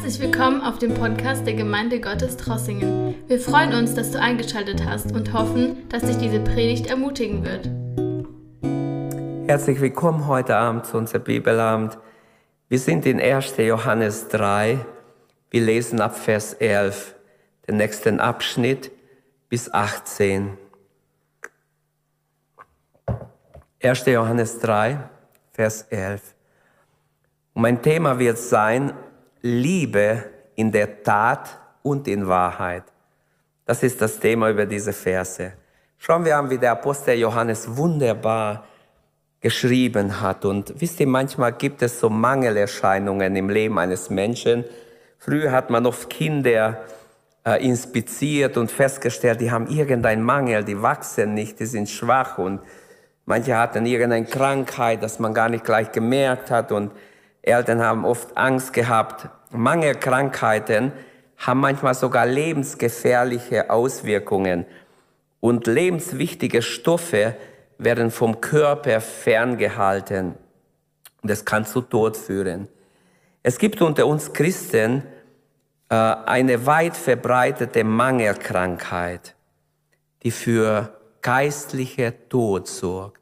[0.00, 3.16] Herzlich willkommen auf dem Podcast der Gemeinde Gottes Trossingen.
[3.26, 7.68] Wir freuen uns, dass du eingeschaltet hast und hoffen, dass dich diese Predigt ermutigen wird.
[9.48, 11.98] Herzlich willkommen heute Abend zu unserem Bibelabend.
[12.68, 13.56] Wir sind in 1.
[13.56, 14.78] Johannes 3.
[15.50, 17.16] Wir lesen ab Vers 11
[17.66, 18.92] den nächsten Abschnitt
[19.48, 20.56] bis 18.
[23.82, 24.06] 1.
[24.06, 25.10] Johannes 3,
[25.50, 26.36] Vers 11.
[27.54, 28.92] Und mein Thema wird sein,
[29.42, 30.24] Liebe
[30.56, 32.84] in der Tat und in Wahrheit.
[33.64, 35.52] Das ist das Thema über diese Verse.
[35.98, 38.64] Schauen wir an, wie der Apostel Johannes wunderbar
[39.40, 40.44] geschrieben hat.
[40.44, 44.64] Und wisst ihr, manchmal gibt es so Mangelerscheinungen im Leben eines Menschen.
[45.18, 46.78] Früher hat man oft Kinder
[47.44, 52.60] äh, inspiziert und festgestellt, die haben irgendeinen Mangel, die wachsen nicht, die sind schwach und
[53.26, 56.92] manche hatten irgendeine Krankheit, das man gar nicht gleich gemerkt hat und
[57.42, 59.28] Eltern haben oft Angst gehabt.
[59.50, 60.92] Mangelkrankheiten
[61.36, 64.66] haben manchmal sogar lebensgefährliche Auswirkungen
[65.40, 67.36] und lebenswichtige Stoffe
[67.78, 70.34] werden vom Körper ferngehalten
[71.22, 72.68] es kann zu Tod führen.
[73.42, 75.02] Es gibt unter uns Christen
[75.88, 79.34] äh, eine weit verbreitete Mangelkrankheit,
[80.22, 83.20] die für geistliche Tod sorgt,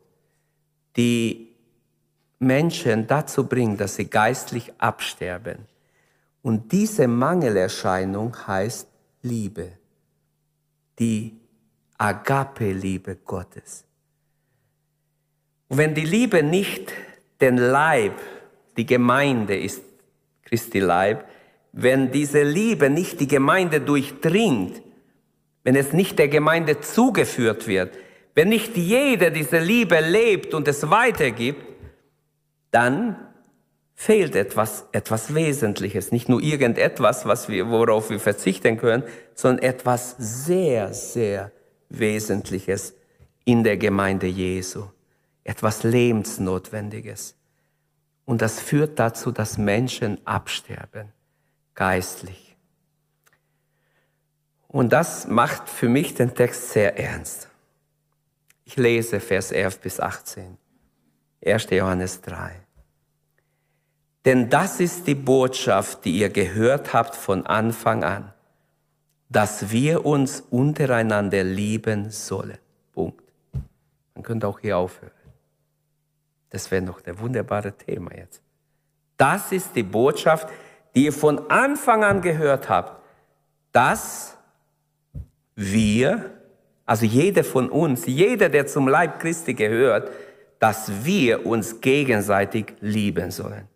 [0.97, 1.46] die
[2.39, 5.67] Menschen dazu bringt, dass sie geistlich absterben.
[6.43, 8.87] Und diese Mangelerscheinung heißt
[9.23, 9.73] Liebe,
[10.99, 11.37] die
[11.99, 13.85] Agape-Liebe Gottes.
[15.69, 16.93] Und wenn die Liebe nicht
[17.41, 18.21] den Leib,
[18.77, 19.83] die Gemeinde ist
[20.45, 21.25] Christi Leib,
[21.73, 24.81] wenn diese Liebe nicht die Gemeinde durchdringt,
[25.65, 27.99] wenn es nicht der Gemeinde zugeführt wird,
[28.35, 31.66] wenn nicht jeder diese Liebe lebt und es weitergibt,
[32.71, 33.17] dann
[33.95, 36.13] fehlt etwas, etwas Wesentliches.
[36.13, 39.03] Nicht nur irgendetwas, was wir, worauf wir verzichten können,
[39.35, 41.51] sondern etwas sehr, sehr
[41.89, 42.95] Wesentliches
[43.45, 44.85] in der Gemeinde Jesu.
[45.45, 47.37] Etwas Lebensnotwendiges.
[48.25, 51.13] Und das führt dazu, dass Menschen absterben,
[51.75, 52.57] geistlich.
[54.67, 57.49] Und das macht für mich den Text sehr ernst.
[58.65, 60.59] Ich lese Vers 11 bis 18.
[61.45, 61.71] 1.
[61.71, 62.66] Johannes 3.
[64.27, 68.33] Denn das ist die Botschaft, die ihr gehört habt von Anfang an,
[69.29, 72.59] dass wir uns untereinander lieben sollen.
[72.93, 73.23] Punkt.
[74.15, 75.13] Man könnte auch hier aufhören.
[76.51, 78.43] Das wäre noch der wunderbare Thema jetzt.
[79.17, 80.49] Das ist die Botschaft,
[80.97, 83.01] die ihr von Anfang an gehört habt,
[83.71, 84.37] dass
[85.55, 86.33] wir,
[86.85, 90.11] also jeder von uns, jeder, der zum Leib Christi gehört,
[90.59, 93.69] dass wir uns gegenseitig lieben sollen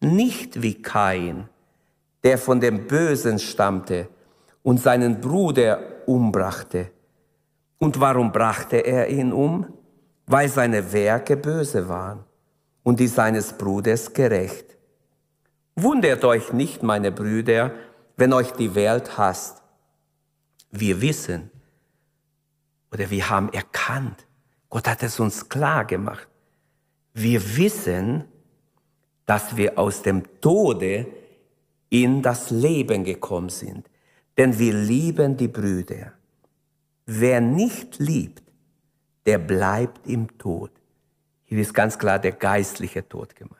[0.00, 1.48] nicht wie Kain,
[2.22, 4.08] der von dem Bösen stammte
[4.62, 6.90] und seinen Bruder umbrachte.
[7.78, 9.72] Und warum brachte er ihn um?
[10.26, 12.24] Weil seine Werke böse waren
[12.82, 14.76] und die seines Bruders gerecht.
[15.76, 17.72] Wundert euch nicht, meine Brüder,
[18.16, 19.62] wenn euch die Welt hasst.
[20.70, 21.50] Wir wissen
[22.92, 24.26] oder wir haben erkannt,
[24.68, 26.28] Gott hat es uns klar gemacht.
[27.14, 28.24] Wir wissen,
[29.26, 31.06] dass wir aus dem Tode
[31.90, 33.88] in das Leben gekommen sind.
[34.36, 36.12] Denn wir lieben die Brüder.
[37.06, 38.42] Wer nicht liebt,
[39.24, 40.70] der bleibt im Tod.
[41.44, 43.56] Hier ist ganz klar der geistliche Tod gemeint,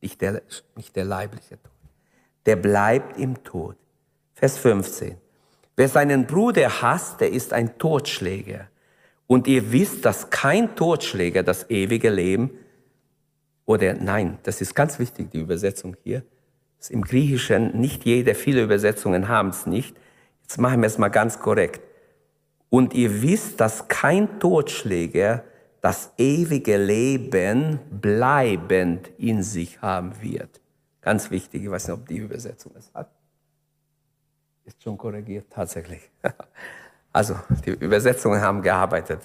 [0.00, 0.42] nicht der,
[0.76, 1.72] nicht der leibliche Tod.
[2.46, 3.76] Der bleibt im Tod.
[4.34, 5.16] Vers 15.
[5.76, 8.68] Wer seinen Bruder hasst, der ist ein Totschläger.
[9.26, 12.50] Und ihr wisst, dass kein Totschläger das ewige Leben
[13.64, 16.22] oder nein, das ist ganz wichtig, die Übersetzung hier.
[16.80, 19.96] Ist Im Griechischen, nicht jede, viele Übersetzungen haben es nicht.
[20.42, 21.80] Jetzt machen wir es mal ganz korrekt.
[22.70, 25.44] Und ihr wisst, dass kein Totschläger
[25.80, 30.60] das ewige Leben bleibend in sich haben wird.
[31.00, 33.10] Ganz wichtig, ich weiß nicht, ob die Übersetzung es hat.
[34.64, 36.00] Ist schon korrigiert, tatsächlich.
[37.14, 39.20] Also, die Übersetzungen haben gearbeitet.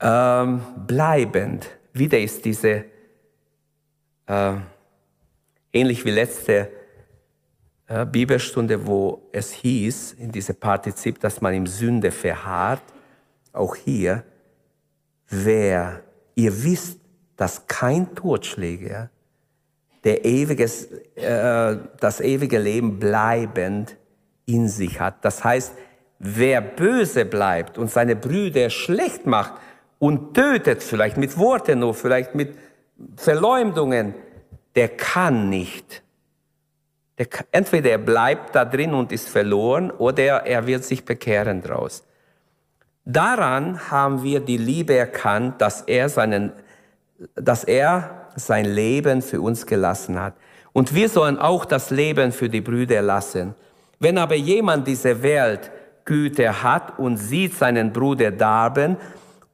[0.00, 2.84] Ähm, bleibend wieder ist diese,
[4.26, 4.54] äh,
[5.72, 6.70] ähnlich wie letzte
[7.86, 12.82] äh, Bibelstunde, wo es hieß, in diesem Partizip, dass man im Sünde verharrt,
[13.52, 14.24] auch hier,
[15.28, 16.02] wer,
[16.34, 16.98] ihr wisst,
[17.36, 19.10] dass kein Totschläger
[20.04, 23.96] der ewiges, äh, das ewige Leben bleibend
[24.46, 25.24] in sich hat.
[25.24, 25.72] Das heißt,
[26.18, 29.54] wer böse bleibt und seine Brüder schlecht macht
[30.04, 32.54] und tötet, vielleicht mit Worten nur, vielleicht mit
[33.16, 34.14] Verleumdungen,
[34.76, 36.02] der kann nicht
[37.16, 42.04] Der, entweder er bleibt da drin und ist verloren oder er wird sich bekehren draus.
[43.06, 46.52] Daran haben wir die Liebe erkannt, dass er seinen,
[47.34, 50.34] dass er sein Leben für uns gelassen hat.
[50.74, 53.54] Und wir sollen auch das Leben für die Brüder lassen.
[54.00, 55.70] Wenn aber jemand diese Welt
[56.04, 58.98] Güte hat und sieht seinen Bruder darben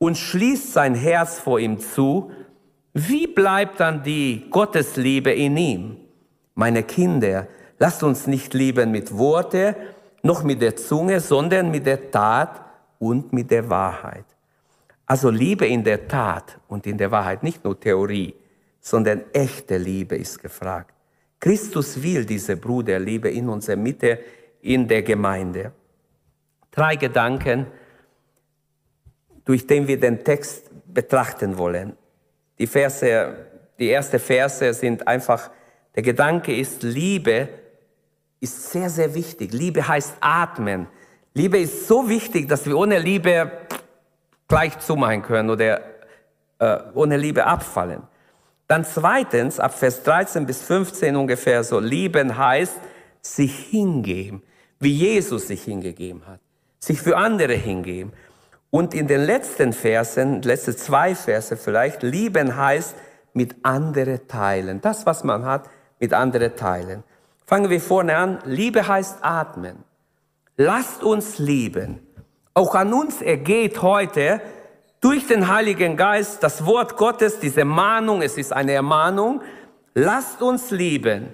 [0.01, 2.33] und schließt sein Herz vor ihm zu,
[2.95, 5.97] wie bleibt dann die Gottesliebe in ihm?
[6.55, 7.47] Meine Kinder,
[7.79, 9.77] lasst uns nicht lieben mit Worte,
[10.23, 12.63] noch mit der Zunge, sondern mit der Tat
[12.99, 14.25] und mit der Wahrheit.
[15.05, 18.35] Also Liebe in der Tat und in der Wahrheit, nicht nur Theorie,
[18.81, 20.95] sondern echte Liebe ist gefragt.
[21.39, 24.19] Christus will diese Bruderliebe in unserer Mitte,
[24.63, 25.73] in der Gemeinde.
[26.71, 27.67] Drei Gedanken,
[29.51, 31.97] durch den wir den Text betrachten wollen.
[32.57, 33.35] Die Verse,
[33.81, 35.51] die erste Verse sind einfach,
[35.97, 37.49] der Gedanke ist, Liebe
[38.39, 39.53] ist sehr, sehr wichtig.
[39.53, 40.87] Liebe heißt atmen.
[41.35, 43.51] Liebe ist so wichtig, dass wir ohne Liebe
[44.47, 45.81] gleich zumachen können oder
[46.61, 48.05] äh, ohne Liebe abfallen.
[48.69, 52.79] Dann zweitens, ab Vers 13 bis 15 ungefähr so, lieben heißt
[53.21, 54.45] sich hingeben,
[54.79, 56.39] wie Jesus sich hingegeben hat.
[56.79, 58.13] Sich für andere hingeben.
[58.71, 62.95] Und in den letzten Versen, letzte zwei Verse vielleicht, lieben heißt
[63.33, 64.81] mit andere teilen.
[64.81, 65.69] Das, was man hat,
[65.99, 67.03] mit andere teilen.
[67.47, 68.39] Fangen wir vorne an.
[68.45, 69.85] Liebe heißt atmen.
[70.57, 72.07] Lasst uns lieben.
[72.55, 74.41] Auch an uns ergeht heute
[75.01, 79.41] durch den Heiligen Geist das Wort Gottes, diese Mahnung, es ist eine Ermahnung.
[79.95, 81.33] Lasst uns lieben.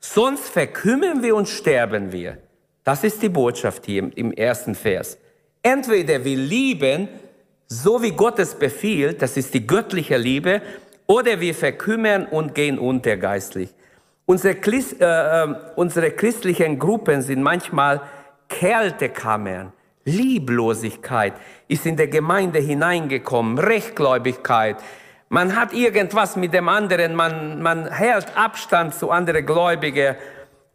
[0.00, 2.38] Sonst verkümmern wir und sterben wir.
[2.84, 5.18] Das ist die Botschaft hier im ersten Vers.
[5.66, 7.08] Entweder wir lieben,
[7.66, 10.62] so wie Gott es befiehlt, das ist die göttliche Liebe,
[11.08, 13.74] oder wir verkümmern und gehen unter geistlich.
[14.26, 18.00] Unsere, Christ, äh, äh, unsere christlichen Gruppen sind manchmal
[18.48, 19.72] Kältekammern.
[20.04, 21.32] Lieblosigkeit
[21.66, 24.76] ist in der Gemeinde hineingekommen, Rechtgläubigkeit.
[25.30, 30.14] Man hat irgendwas mit dem anderen, man, man hält Abstand zu anderen Gläubigen.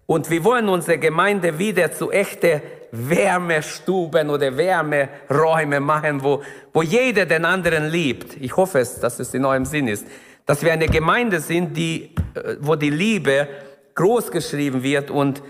[0.06, 2.62] Und wir wollen unsere Gemeinde wieder zu echten
[2.92, 6.44] Wärmestuben oder Wärmeräume machen, wo,
[6.74, 8.38] wo jeder den anderen liebt.
[8.42, 10.06] Ich hoffe es, dass es in eurem Sinn ist.
[10.46, 13.48] Dass wir eine Gemeinde sind, die, äh, wo die Liebe
[13.96, 15.42] groß geschrieben wird und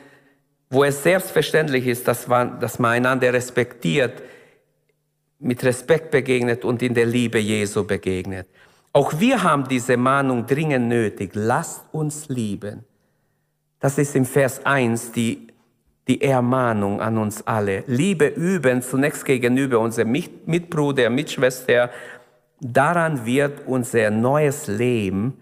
[0.69, 4.21] wo es selbstverständlich ist, dass man, dass man einander respektiert,
[5.39, 8.47] mit Respekt begegnet und in der Liebe Jesu begegnet.
[8.93, 11.31] Auch wir haben diese Mahnung dringend nötig.
[11.33, 12.83] Lasst uns lieben.
[13.79, 15.50] Das ist im Vers 1 die
[16.07, 17.83] die Ermahnung an uns alle.
[17.87, 20.11] Liebe üben, zunächst gegenüber unserem
[20.45, 21.89] Mitbruder, Mitschwester.
[22.59, 25.39] Daran wird unser neues Leben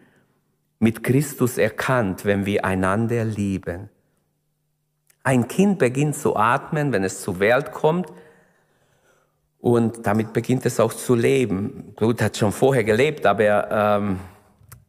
[0.80, 3.90] mit Christus erkannt, wenn wir einander lieben.
[5.24, 8.12] Ein Kind beginnt zu atmen, wenn es zur Welt kommt.
[9.60, 11.94] Und damit beginnt es auch zu leben.
[11.98, 14.20] Blut hat schon vorher gelebt, aber ähm,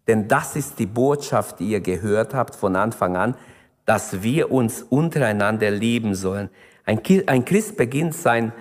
[0.06, 3.34] denn das ist die Botschaft, die ihr gehört habt von Anfang an
[3.90, 6.48] dass wir uns untereinander lieben sollen.
[6.86, 8.52] Ein, ein Christ beginnt sein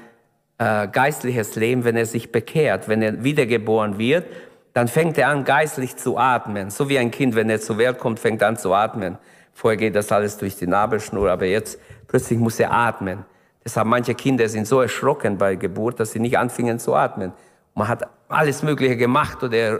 [0.58, 4.26] äh, geistliches Leben, wenn er sich bekehrt, wenn er wiedergeboren wird,
[4.74, 6.72] dann fängt er an, geistlich zu atmen.
[6.72, 9.20] So wie ein Kind, wenn er zur Welt kommt, fängt an zu atmen.
[9.54, 13.24] Vorher geht das alles durch die Nabelschnur, aber jetzt plötzlich muss er atmen.
[13.64, 17.34] Deshalb manche Kinder sind so erschrocken bei Geburt, dass sie nicht anfingen zu atmen.
[17.76, 19.80] Man hat alles Mögliche gemacht oder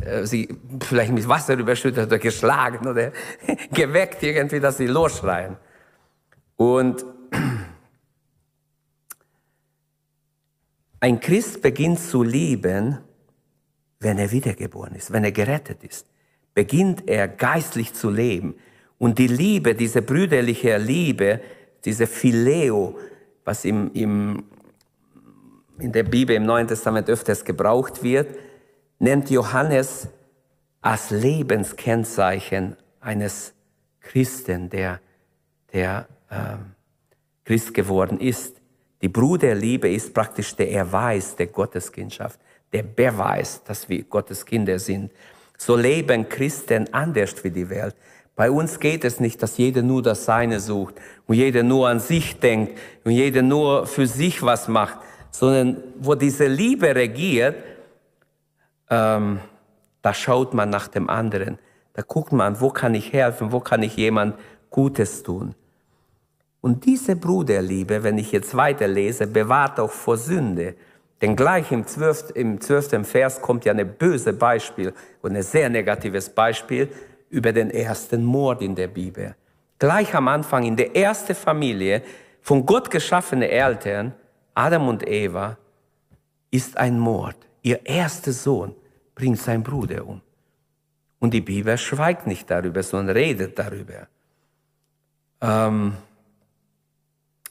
[0.00, 0.48] äh, sie
[0.80, 3.12] vielleicht mit Wasser überschüttet oder geschlagen oder
[3.72, 5.56] geweckt irgendwie, dass sie losschreien.
[6.56, 7.04] Und
[11.00, 12.98] ein Christ beginnt zu lieben,
[14.00, 16.06] wenn er wiedergeboren ist, wenn er gerettet ist.
[16.54, 18.54] Beginnt er geistlich zu leben.
[18.98, 21.40] Und die Liebe, diese brüderliche Liebe,
[21.84, 22.98] diese Phileo,
[23.44, 24.44] was im, im,
[25.78, 28.36] in der Bibel im Neuen Testament öfters gebraucht wird,
[28.98, 30.08] nennt Johannes
[30.80, 33.54] als Lebenskennzeichen eines
[34.00, 35.00] Christen, der,
[35.72, 36.56] der äh,
[37.44, 38.56] Christ geworden ist.
[39.02, 42.40] Die Bruderliebe ist praktisch der Erweis der Gotteskindschaft,
[42.72, 45.12] der Beweis, dass wir Gottes Kinder sind.
[45.56, 47.94] So leben Christen anders wie die Welt.
[48.36, 50.94] Bei uns geht es nicht, dass jeder nur das Seine sucht
[51.26, 54.98] und jeder nur an sich denkt und jeder nur für sich was macht,
[55.32, 57.56] sondern wo diese Liebe regiert,
[58.90, 59.40] ähm,
[60.02, 61.58] da schaut man nach dem anderen.
[61.94, 64.36] Da guckt man, wo kann ich helfen, wo kann ich jemand
[64.70, 65.54] Gutes tun.
[66.60, 70.74] Und diese Bruderliebe, wenn ich jetzt weiterlese, bewahrt auch vor Sünde.
[71.20, 74.92] Denn gleich im zwölften, im zwölften Vers kommt ja ein böse Beispiel
[75.22, 76.88] und ein sehr negatives Beispiel
[77.30, 79.34] über den ersten Mord in der Bibel.
[79.78, 82.02] gleich am Anfang in der ersten Familie
[82.40, 84.12] von Gott geschaffene Eltern,
[84.54, 85.56] Adam und Eva,
[86.50, 87.47] ist ein Mord.
[87.62, 88.74] Ihr erster Sohn
[89.14, 90.20] bringt seinen Bruder um.
[91.18, 94.06] Und die Bibel schweigt nicht darüber, sondern redet darüber.
[95.40, 95.94] Ähm,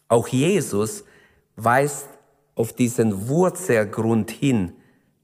[0.07, 1.03] auch Jesus
[1.55, 2.07] weist
[2.55, 4.73] auf diesen Wurzelgrund hin,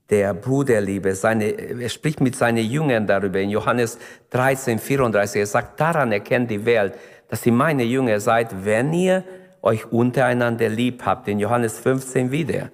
[0.10, 1.16] der Bruderliebe.
[1.16, 3.98] Seine, er spricht mit seinen Jüngern darüber in Johannes
[4.32, 5.40] 13, 34.
[5.40, 6.94] Er sagt, daran erkennt die Welt,
[7.30, 9.24] dass ihr meine Jünger seid, wenn ihr
[9.62, 11.28] euch untereinander lieb habt.
[11.30, 12.70] In Johannes 15 wieder.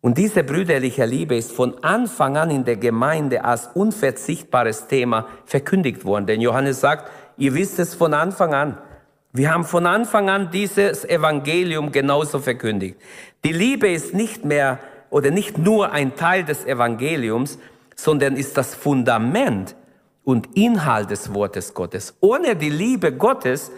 [0.00, 6.04] Und diese brüderliche Liebe ist von Anfang an in der Gemeinde als unverzichtbares Thema verkündigt
[6.04, 6.26] worden.
[6.26, 8.78] Denn Johannes sagt, ihr wisst es von Anfang an.
[9.32, 12.98] Wir haben von Anfang an dieses Evangelium genauso verkündigt.
[13.44, 14.78] Die Liebe ist nicht mehr
[15.10, 17.58] oder nicht nur ein Teil des Evangeliums,
[17.94, 19.76] sondern ist das Fundament
[20.24, 22.16] und Inhalt des Wortes Gottes.
[22.20, 23.70] Ohne die Liebe Gottes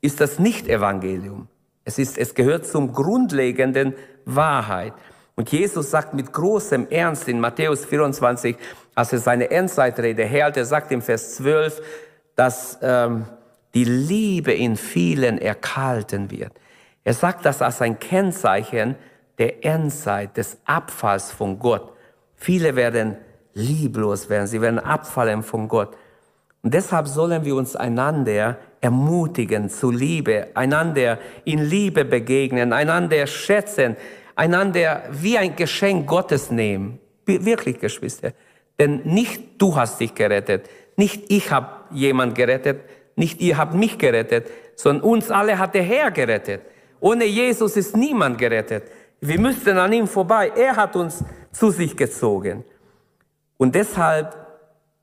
[0.00, 1.48] ist das nicht Evangelium.
[1.84, 4.92] Es ist, es gehört zum grundlegenden Wahrheit.
[5.40, 8.56] Und Jesus sagt mit großem Ernst in Matthäus 24,
[8.94, 11.80] als er seine Endzeitrede hält, er sagt im Vers 12,
[12.36, 13.24] dass ähm,
[13.72, 16.52] die Liebe in vielen erkalten wird.
[17.04, 18.96] Er sagt das als ein Kennzeichen
[19.38, 21.90] der Endzeit, des Abfalls von Gott.
[22.36, 23.16] Viele werden
[23.54, 25.96] lieblos werden, sie werden abfallen von Gott.
[26.62, 33.96] Und deshalb sollen wir uns einander ermutigen zu Liebe, einander in Liebe begegnen, einander schätzen,
[34.40, 36.98] einander wie ein Geschenk Gottes nehmen.
[37.26, 38.32] Wirklich, Geschwister.
[38.78, 40.66] Denn nicht du hast dich gerettet,
[40.96, 42.80] nicht ich habe jemand gerettet,
[43.16, 46.62] nicht ihr habt mich gerettet, sondern uns alle hat der Herr gerettet.
[47.00, 48.84] Ohne Jesus ist niemand gerettet.
[49.20, 50.50] Wir müssten an ihm vorbei.
[50.56, 52.64] Er hat uns zu sich gezogen.
[53.58, 54.34] Und deshalb,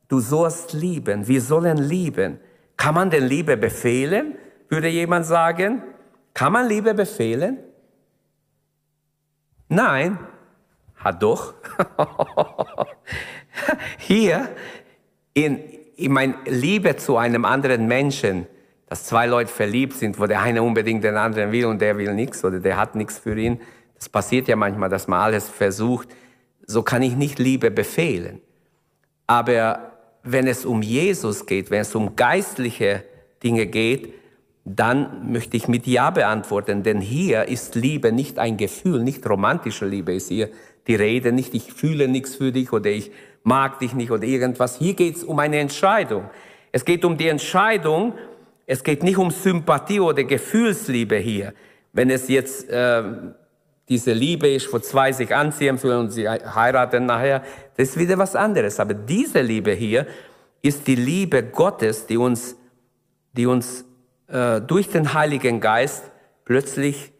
[0.07, 1.27] du sollst lieben.
[1.27, 2.39] Wir sollen lieben.
[2.75, 4.35] Kann man denn Liebe befehlen?
[4.69, 5.83] Würde jemand sagen.
[6.33, 7.59] Kann man Liebe befehlen?
[9.69, 10.17] Nein.
[10.95, 11.53] Hat doch.
[13.97, 14.49] Hier
[15.33, 15.59] in,
[15.95, 18.47] in mein Liebe zu einem anderen Menschen,
[18.87, 22.13] dass zwei Leute verliebt sind, wo der eine unbedingt den anderen will und der will
[22.13, 23.61] nichts oder der hat nichts für ihn,
[23.95, 26.07] das passiert ja manchmal, dass man alles versucht.
[26.65, 28.41] So kann ich nicht Liebe befehlen.
[29.25, 29.91] Aber
[30.23, 33.03] wenn es um Jesus geht, wenn es um geistliche
[33.43, 34.13] Dinge geht,
[34.69, 39.85] dann möchte ich mit Ja beantworten, denn hier ist Liebe nicht ein Gefühl, nicht romantische
[39.85, 40.49] Liebe ist hier
[40.87, 43.11] die Rede, nicht ich fühle nichts für dich oder ich
[43.43, 44.77] mag dich nicht oder irgendwas.
[44.77, 46.29] Hier geht es um eine Entscheidung.
[46.73, 48.13] Es geht um die Entscheidung,
[48.65, 51.53] es geht nicht um Sympathie oder Gefühlsliebe hier.
[51.93, 53.03] Wenn es jetzt äh,
[53.87, 57.41] diese Liebe ist, wo zwei sich anziehen fühlen und sie heiraten nachher,
[57.77, 58.81] das ist wieder was anderes.
[58.81, 60.05] Aber diese Liebe hier
[60.61, 62.57] ist die Liebe Gottes, die uns,
[63.31, 63.86] die uns
[64.27, 66.03] äh, durch den Heiligen Geist
[66.45, 67.11] plötzlich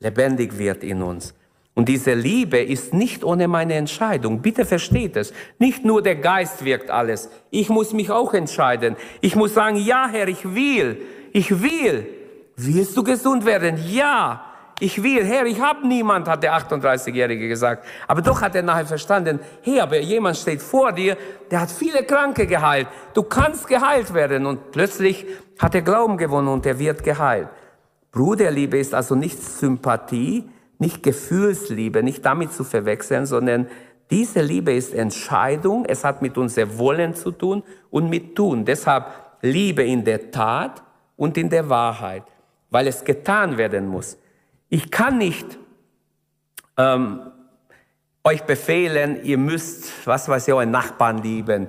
[0.00, 1.34] lebendig wird in uns.
[1.74, 4.42] Und diese Liebe ist nicht ohne meine Entscheidung.
[4.42, 5.32] Bitte versteht es.
[5.58, 7.30] Nicht nur der Geist wirkt alles.
[7.50, 8.96] Ich muss mich auch entscheiden.
[9.22, 11.00] Ich muss sagen, ja Herr, ich will.
[11.32, 12.06] Ich will.
[12.56, 13.78] Willst du gesund werden?
[13.88, 14.51] Ja.
[14.82, 17.84] Ich will, Herr, ich habe niemand, hat der 38-Jährige gesagt.
[18.08, 21.16] Aber doch hat er nachher verstanden, hey, aber jemand steht vor dir,
[21.52, 22.88] der hat viele Kranke geheilt.
[23.14, 24.44] Du kannst geheilt werden.
[24.44, 25.24] Und plötzlich
[25.60, 27.46] hat er Glauben gewonnen und er wird geheilt.
[28.10, 33.68] Bruderliebe ist also nicht Sympathie, nicht Gefühlsliebe, nicht damit zu verwechseln, sondern
[34.10, 35.84] diese Liebe ist Entscheidung.
[35.84, 38.64] Es hat mit unser Wollen zu tun und mit Tun.
[38.64, 39.06] Deshalb
[39.42, 40.82] Liebe in der Tat
[41.14, 42.24] und in der Wahrheit,
[42.68, 44.18] weil es getan werden muss.
[44.74, 45.58] Ich kann nicht
[46.78, 47.30] ähm,
[48.24, 51.68] euch befehlen, ihr müsst, was weiß ich, euren Nachbarn lieben,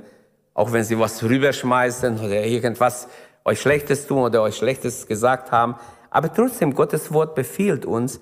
[0.54, 3.10] auch wenn sie was rüberschmeißen oder irgendwas
[3.44, 5.76] euch Schlechtes tun oder euch Schlechtes gesagt haben.
[6.12, 8.22] Aber trotzdem, Gottes Wort befiehlt uns,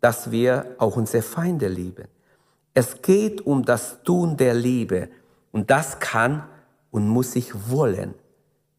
[0.00, 2.06] dass wir auch unsere Feinde lieben.
[2.72, 5.08] Es geht um das Tun der Liebe
[5.50, 6.44] und das kann
[6.92, 8.14] und muss ich wollen.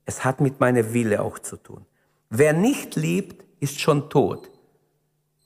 [0.05, 1.86] Es hat mit meiner Wille auch zu tun.
[2.29, 4.50] Wer nicht liebt, ist schon tot.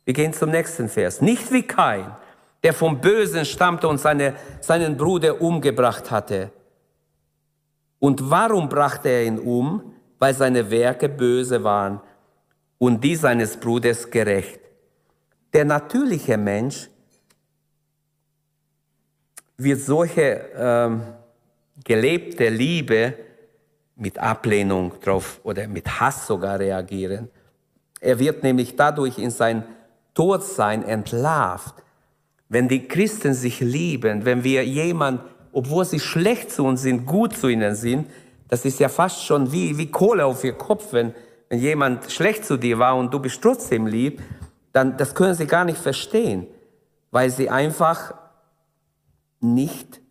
[0.05, 1.21] Wir gehen zum nächsten Vers.
[1.21, 2.15] Nicht wie Kain,
[2.63, 6.51] der vom Bösen stammte und seine, seinen Bruder umgebracht hatte.
[7.99, 9.93] Und warum brachte er ihn um?
[10.19, 11.99] Weil seine Werke böse waren
[12.77, 14.59] und die seines Bruders gerecht.
[15.53, 16.89] Der natürliche Mensch
[19.57, 21.01] wird solche ähm,
[21.83, 23.13] gelebte Liebe
[23.95, 27.29] mit Ablehnung drauf oder mit Hass sogar reagieren.
[27.99, 29.63] Er wird nämlich dadurch in sein
[30.15, 31.75] Todsein entlarvt.
[32.49, 37.37] Wenn die Christen sich lieben, wenn wir jemand, obwohl sie schlecht zu uns sind, gut
[37.37, 38.09] zu ihnen sind,
[38.47, 41.13] das ist ja fast schon wie, wie Kohle auf ihr Kopf, wenn,
[41.49, 44.21] wenn jemand schlecht zu dir war und du bist trotzdem lieb,
[44.73, 46.47] dann das können sie gar nicht verstehen,
[47.11, 48.13] weil sie einfach
[49.39, 50.01] nicht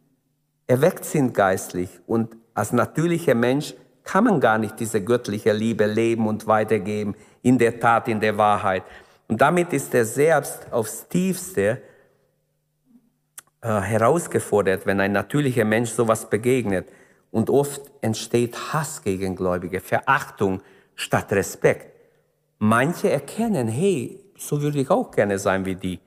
[0.67, 1.89] erweckt sind geistlich.
[2.07, 7.59] Und als natürlicher Mensch kann man gar nicht diese göttliche Liebe leben und weitergeben, in
[7.59, 8.85] der Tat, in der Wahrheit.
[9.29, 11.81] Und damit ist er selbst aufs tiefste
[13.61, 16.89] äh, herausgefordert, wenn ein natürlicher Mensch sowas begegnet.
[17.31, 20.61] Und oft entsteht Hass gegen Gläubige, Verachtung
[20.95, 21.91] statt Respekt.
[22.59, 26.01] Manche erkennen, hey, so würde ich auch gerne sein wie die.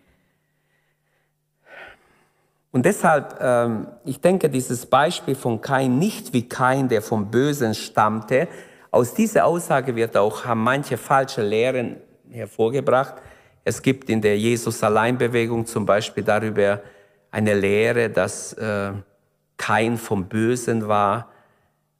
[2.72, 7.74] Und deshalb, ähm, ich denke, dieses Beispiel von Kain, nicht wie Kain, der vom Bösen
[7.74, 8.48] stammte,
[8.92, 11.98] aus dieser Aussage wird auch, haben manche falsche Lehren
[12.32, 13.16] hervorgebracht.
[13.64, 16.82] Es gibt in der Jesus-Allein-Bewegung zum Beispiel darüber
[17.32, 18.94] eine Lehre, dass äh,
[19.58, 21.32] kein vom Bösen war.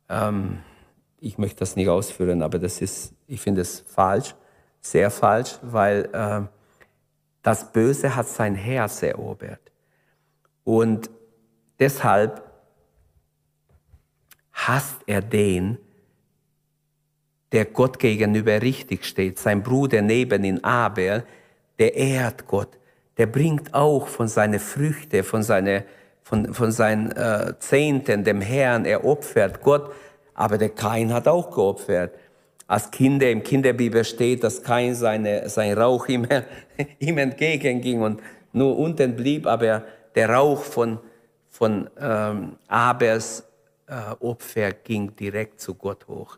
[0.10, 0.60] Ähm,
[1.20, 4.36] ich möchte das nicht ausführen, aber das ist, ich finde es falsch,
[4.80, 6.42] sehr falsch, weil äh,
[7.42, 9.72] das Böse hat sein Herz erobert.
[10.64, 11.10] Und
[11.80, 12.44] deshalb
[14.54, 15.78] hasst er den,
[17.52, 19.40] der Gott gegenüber richtig steht.
[19.40, 21.24] Sein Bruder neben ihn, Abel,
[21.80, 22.70] der ehrt Gott.
[23.18, 25.86] Der bringt auch von seinen Früchten, von, seine,
[26.24, 28.86] von, von seinen äh, Zehnten dem Herrn.
[28.86, 29.92] Er opfert Gott.
[30.34, 32.14] Aber der Kain hat auch geopfert.
[32.68, 36.28] Als Kinder im Kinderbibel steht, dass Kain seine, sein Rauch ihm,
[37.00, 39.84] ihm entgegenging und nur unten blieb, aber
[40.16, 41.00] der Rauch von,
[41.50, 43.44] von ähm, Abels
[43.88, 46.38] äh, Opfer ging direkt zu Gott hoch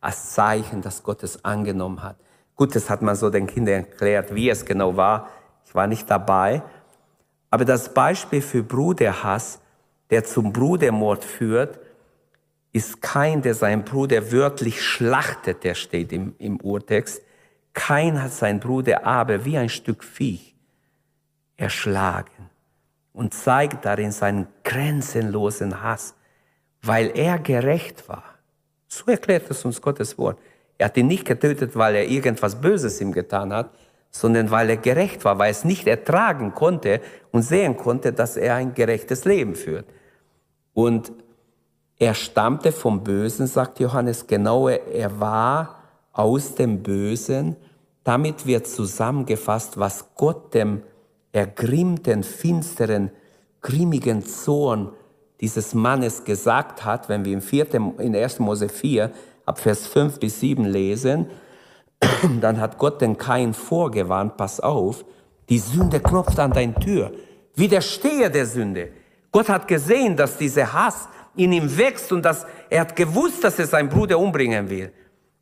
[0.00, 2.16] als Zeichen, dass Gott es angenommen hat.
[2.56, 5.28] Gut, das hat man so den Kindern erklärt, wie es genau war.
[5.64, 6.62] Ich war nicht dabei.
[7.50, 9.60] Aber das Beispiel für Bruderhass,
[10.10, 11.78] der zum Brudermord führt,
[12.72, 17.22] ist kein, der seinen Bruder wörtlich schlachtet, der steht im, im Urtext.
[17.72, 20.54] Kein hat seinen Bruder aber wie ein Stück Viech
[21.56, 22.50] erschlagen
[23.12, 26.14] und zeigt darin seinen grenzenlosen Hass,
[26.82, 28.29] weil er gerecht war.
[28.92, 30.38] So erklärt es uns Gottes Wort.
[30.76, 33.70] Er hat ihn nicht getötet, weil er irgendwas Böses ihm getan hat,
[34.10, 37.00] sondern weil er gerecht war, weil er es nicht ertragen konnte
[37.30, 39.86] und sehen konnte, dass er ein gerechtes Leben führt.
[40.74, 41.12] Und
[41.98, 47.56] er stammte vom Bösen, sagt Johannes genau, er war aus dem Bösen.
[48.02, 50.82] Damit wird zusammengefasst, was Gott dem
[51.30, 53.10] ergrimmten, finsteren,
[53.60, 54.92] grimmigen Zorn
[55.40, 58.38] dieses Mannes gesagt hat, wenn wir im 4., in 1.
[58.40, 59.10] Mose 4
[59.46, 61.26] ab Vers 5 bis 7 lesen,
[62.40, 65.04] dann hat Gott den Kain vorgewarnt, pass auf,
[65.48, 67.12] die Sünde klopft an deine Tür.
[67.54, 68.90] Widerstehe der Sünde.
[69.32, 73.58] Gott hat gesehen, dass dieser Hass in ihm wächst und dass er hat gewusst, dass
[73.58, 74.92] er seinen Bruder umbringen will.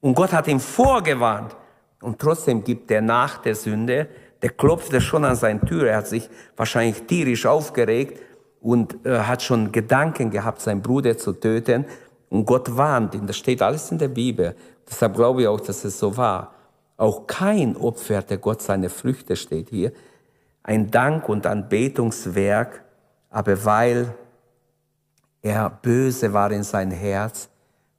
[0.00, 1.56] Und Gott hat ihn vorgewarnt.
[2.00, 4.08] Und trotzdem gibt er nach der Sünde,
[4.40, 5.88] der klopfte schon an seine Tür.
[5.88, 8.20] Er hat sich wahrscheinlich tierisch aufgeregt
[8.60, 11.84] und äh, hat schon Gedanken gehabt, seinen Bruder zu töten.
[12.28, 13.26] Und Gott warnt ihn.
[13.26, 14.54] Das steht alles in der Bibel.
[14.88, 16.54] Deshalb glaube ich auch, dass es so war.
[16.96, 19.92] Auch kein opferte Gott seine Früchte, steht hier.
[20.62, 22.82] Ein Dank- und Anbetungswerk,
[23.30, 24.14] aber weil
[25.42, 27.48] er böse war in sein Herz,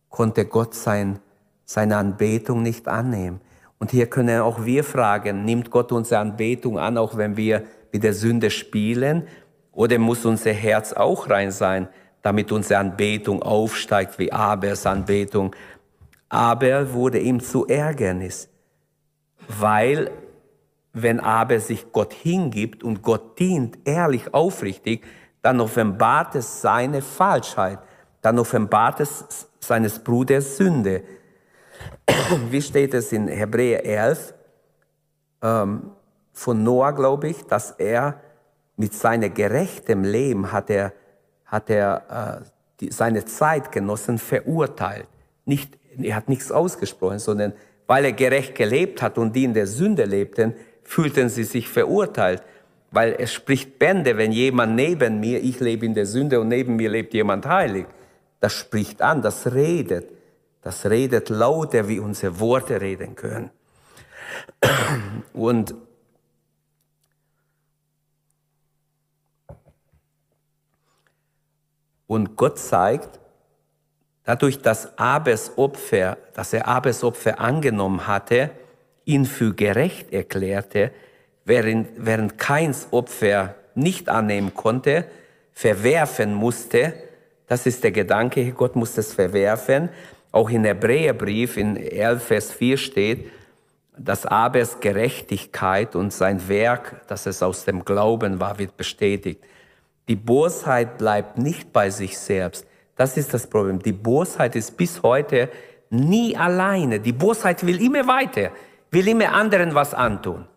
[0.10, 1.20] konnte Gott sein,
[1.66, 3.40] seine Anbetung nicht annehmen.
[3.80, 8.04] Und hier können auch wir fragen, nimmt Gott unsere Anbetung an, auch wenn wir mit
[8.04, 9.28] der Sünde spielen?
[9.80, 11.88] Oder muss unser Herz auch rein sein,
[12.22, 15.56] damit unsere Anbetung aufsteigt wie Abels Anbetung?
[16.28, 18.50] Abel wurde ihm zu Ärgernis,
[19.48, 20.12] weil
[20.92, 25.06] wenn Abel sich Gott hingibt und Gott dient, ehrlich, aufrichtig,
[25.42, 27.80] dann offenbart es seine Falschheit,
[28.22, 31.04] dann offenbart es seines Bruders Sünde.
[32.50, 34.34] Wie steht es in Hebräer 11
[35.42, 35.92] ähm,
[36.34, 38.20] von Noah, glaube ich, dass er
[38.80, 40.94] mit seinem gerechten Leben hat er,
[41.46, 42.46] hat er äh,
[42.80, 45.08] die, seine Zeitgenossen verurteilt.
[45.44, 47.52] Nicht, er hat nichts ausgesprochen, sondern
[47.88, 52.42] weil er gerecht gelebt hat und die in der Sünde lebten, fühlten sie sich verurteilt.
[52.92, 56.78] Weil es spricht Bände, wenn jemand neben mir, ich lebe in der Sünde und neben
[56.78, 57.86] mir lebt jemand heilig.
[58.40, 60.10] Das spricht an, das redet.
[60.62, 63.50] Das redet lauter, wie unsere Worte reden können.
[65.34, 65.76] Und
[72.10, 73.20] Und Gott zeigt,
[74.24, 78.50] dadurch, dass Abes Opfer, dass er Abes Opfer angenommen hatte,
[79.06, 80.90] ihn für gerecht erklärte,
[81.46, 85.06] während, während Keins Opfer nicht annehmen konnte,
[85.54, 86.96] verwerfen musste.
[87.46, 89.90] Das ist der Gedanke, Gott muss es verwerfen.
[90.32, 93.32] Auch in Hebräerbrief in 11, Vers 4 steht,
[93.96, 99.44] dass Abels Gerechtigkeit und sein Werk, dass es aus dem Glauben war, wird bestätigt.
[100.10, 102.66] Die Bosheit bleibt nicht bei sich selbst.
[102.96, 103.80] Das ist das Problem.
[103.80, 105.50] Die Bosheit ist bis heute
[105.92, 107.00] nie alleine.
[107.00, 108.50] Die Bosheit will immer weiter,
[108.90, 110.48] will immer anderen was antun.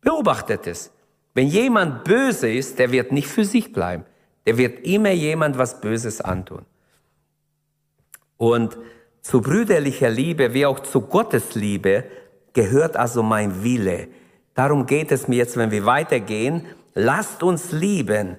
[0.00, 0.92] Beobachtet es.
[1.34, 4.04] Wenn jemand böse ist, der wird nicht für sich bleiben.
[4.44, 6.66] Der wird immer jemand was Böses antun.
[8.38, 8.76] Und
[9.22, 12.04] zu brüderlicher Liebe wie auch zu Gottes Liebe
[12.54, 14.08] gehört also mein Wille.
[14.54, 16.66] Darum geht es mir jetzt, wenn wir weitergehen.
[16.94, 18.38] Lasst uns lieben,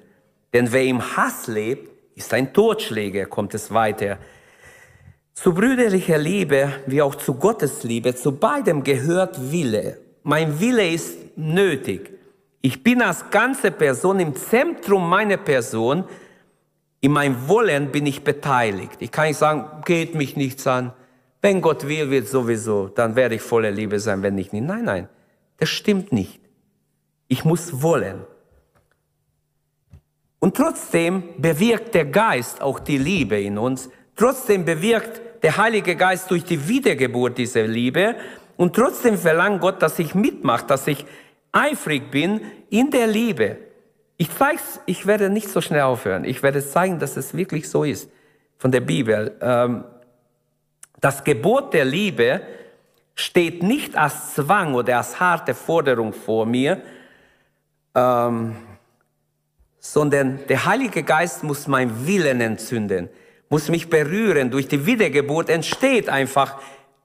[0.52, 4.18] denn wer im Hass lebt, ist ein Totschläger, kommt es weiter.
[5.34, 9.98] Zu brüderlicher Liebe wie auch zu Gottes Liebe, zu beidem gehört Wille.
[10.22, 12.10] Mein Wille ist nötig.
[12.60, 16.04] Ich bin als ganze Person im Zentrum meiner Person.
[17.00, 18.96] In meinem Wollen bin ich beteiligt.
[19.00, 20.92] Ich kann nicht sagen, geht mich nichts an.
[21.40, 24.52] Wenn Gott will, wird sowieso, dann werde ich voller Liebe sein, wenn nicht.
[24.52, 25.08] Nein, nein,
[25.56, 26.40] das stimmt nicht.
[27.26, 28.20] Ich muss wollen.
[30.42, 33.88] Und trotzdem bewirkt der Geist auch die Liebe in uns.
[34.16, 38.16] Trotzdem bewirkt der Heilige Geist durch die Wiedergeburt diese Liebe.
[38.56, 41.06] Und trotzdem verlangt Gott, dass ich mitmache, dass ich
[41.52, 43.56] eifrig bin in der Liebe.
[44.16, 46.24] Ich zeig's, ich werde nicht so schnell aufhören.
[46.24, 48.10] Ich werde zeigen, dass es wirklich so ist
[48.58, 49.36] von der Bibel.
[49.40, 49.84] Ähm,
[51.00, 52.40] das Gebot der Liebe
[53.14, 56.82] steht nicht als Zwang oder als harte Forderung vor mir,
[57.94, 58.56] ähm,
[59.84, 63.10] sondern der Heilige Geist muss mein Willen entzünden,
[63.48, 64.50] muss mich berühren.
[64.50, 66.58] Durch die Wiedergeburt entsteht einfach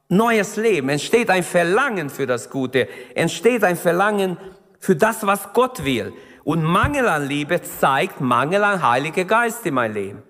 [0.10, 4.38] neues Leben, entsteht ein Verlangen für das Gute, entsteht ein Verlangen
[4.80, 6.14] für das, was Gott will.
[6.44, 10.22] Und Mangel an Liebe zeigt Mangel an Heiliger Geist in mein Leben.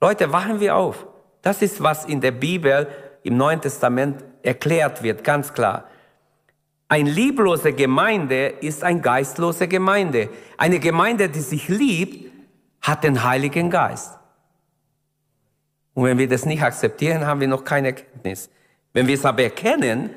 [0.00, 1.06] Leute, wachen wir auf.
[1.42, 2.88] Das ist, was in der Bibel
[3.22, 5.84] im Neuen Testament erklärt wird, ganz klar.
[6.90, 10.28] Ein lieblose Gemeinde ist ein geistlose Gemeinde.
[10.56, 12.32] Eine Gemeinde, die sich liebt,
[12.82, 14.18] hat den Heiligen Geist.
[15.94, 18.50] Und wenn wir das nicht akzeptieren, haben wir noch keine Erkenntnis.
[18.92, 20.10] Wenn wir es aber erkennen,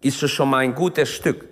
[0.00, 1.44] ist es schon mal ein gutes Stück.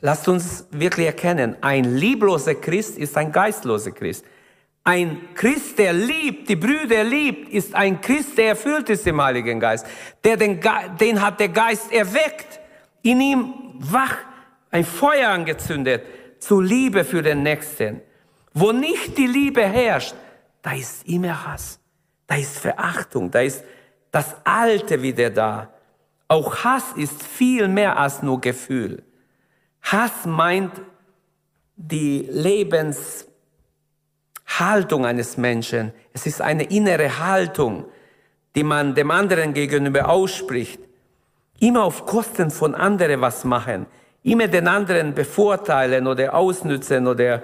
[0.00, 4.24] Lasst uns wirklich erkennen, ein liebloser Christ ist ein geistloser Christ.
[4.82, 9.60] Ein Christ, der liebt, die Brüder liebt, ist ein Christ, der erfüllt ist im Heiligen
[9.60, 9.86] Geist.
[10.24, 10.58] Der den,
[10.98, 12.58] den hat der Geist erweckt,
[13.02, 14.16] in ihm wach,
[14.70, 16.04] ein Feuer angezündet,
[16.38, 18.00] zur Liebe für den Nächsten.
[18.54, 20.14] Wo nicht die Liebe herrscht,
[20.62, 21.78] da ist immer Hass,
[22.26, 23.62] da ist Verachtung, da ist
[24.10, 25.70] das Alte wieder da.
[26.28, 29.02] Auch Hass ist viel mehr als nur Gefühl.
[29.82, 30.72] Hass meint
[31.76, 35.92] die Lebenshaltung eines Menschen.
[36.12, 37.86] Es ist eine innere Haltung,
[38.54, 40.78] die man dem anderen gegenüber ausspricht.
[41.62, 43.86] Immer auf Kosten von anderen was machen.
[44.24, 47.40] Immer den anderen bevorteilen oder ausnützen oder,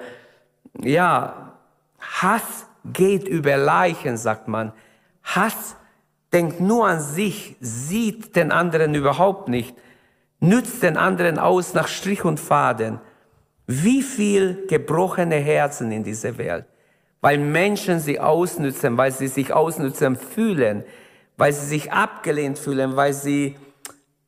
[0.81, 1.53] ja,
[2.01, 4.73] Hass geht über Leichen, sagt man.
[5.23, 5.77] Hass
[6.33, 9.73] denkt nur an sich, sieht den anderen überhaupt nicht,
[10.41, 12.99] nützt den anderen aus nach Strich und Faden.
[13.67, 16.65] Wie viel gebrochene Herzen in dieser Welt,
[17.21, 20.83] weil Menschen sie ausnützen, weil sie sich ausnützen fühlen,
[21.37, 23.55] weil sie sich abgelehnt fühlen, weil sie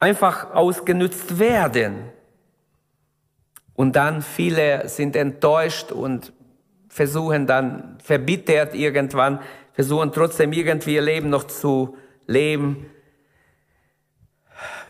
[0.01, 2.09] einfach ausgenützt werden.
[3.73, 6.33] Und dann viele sind enttäuscht und
[6.89, 9.39] versuchen dann verbittert irgendwann
[9.73, 12.87] versuchen trotzdem irgendwie ihr Leben noch zu leben.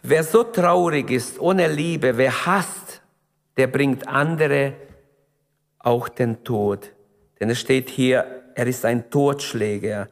[0.02, 3.02] Wer so traurig ist, ohne Liebe, wer hasst,
[3.58, 4.74] der bringt andere
[5.80, 6.91] auch den Tod.
[7.39, 10.10] Denn es steht hier, er ist ein Totschläger,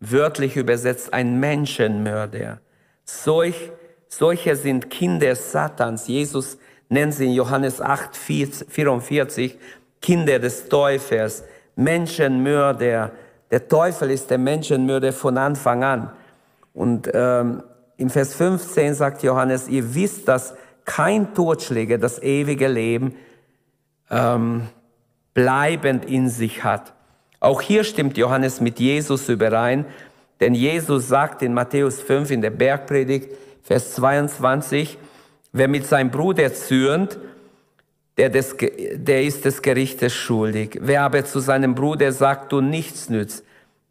[0.00, 2.60] wörtlich übersetzt ein Menschenmörder.
[3.04, 3.72] Solch,
[4.18, 6.06] solche sind Kinder Satans.
[6.06, 9.58] Jesus nennt sie in Johannes 8, 44
[10.00, 11.44] Kinder des Teufels,
[11.76, 13.12] Menschenmörder,
[13.50, 16.10] der Teufel ist der Menschenmörder von Anfang an.
[16.74, 17.62] Und ähm,
[17.96, 23.14] im Vers 15 sagt Johannes, ihr wisst, dass kein Totschläger das ewige Leben
[24.10, 24.68] ähm,
[25.32, 26.92] bleibend in sich hat.
[27.40, 29.86] Auch hier stimmt Johannes mit Jesus überein,
[30.40, 33.30] denn Jesus sagt in Matthäus 5 in der Bergpredigt,
[33.62, 34.98] Vers 22,
[35.52, 37.18] wer mit seinem Bruder zürnt,
[38.16, 38.56] der, des,
[38.94, 40.78] der ist des Gerichtes schuldig.
[40.80, 43.44] Wer aber zu seinem Bruder sagt, du nichts nützt,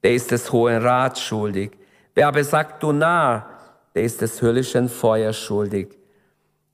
[0.04, 1.72] der ist des Hohen Rats schuldig.
[2.14, 3.50] Wer aber sagt, du Narr,
[3.96, 5.98] der ist des höllischen Feuers schuldig.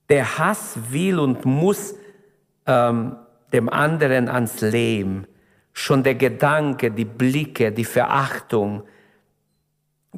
[0.10, 1.96] Der Hass will und muss
[2.66, 3.16] ähm,
[3.54, 5.28] dem anderen ans Leben.
[5.74, 8.84] Schon der Gedanke, die Blicke, die Verachtung,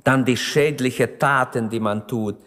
[0.03, 2.37] Dann die schädlichen Taten, die man tut.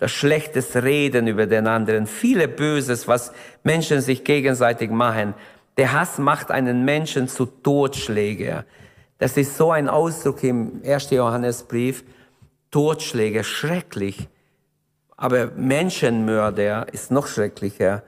[0.00, 2.06] Das schlechtes Reden über den anderen.
[2.06, 3.32] Viele Böses, was
[3.62, 5.34] Menschen sich gegenseitig machen.
[5.76, 8.64] Der Hass macht einen Menschen zu Totschläger.
[9.18, 11.10] Das ist so ein Ausdruck im 1.
[11.10, 12.02] Johannesbrief.
[12.70, 14.26] Totschläger, schrecklich.
[15.18, 18.02] Aber Menschenmörder ist noch schrecklicher.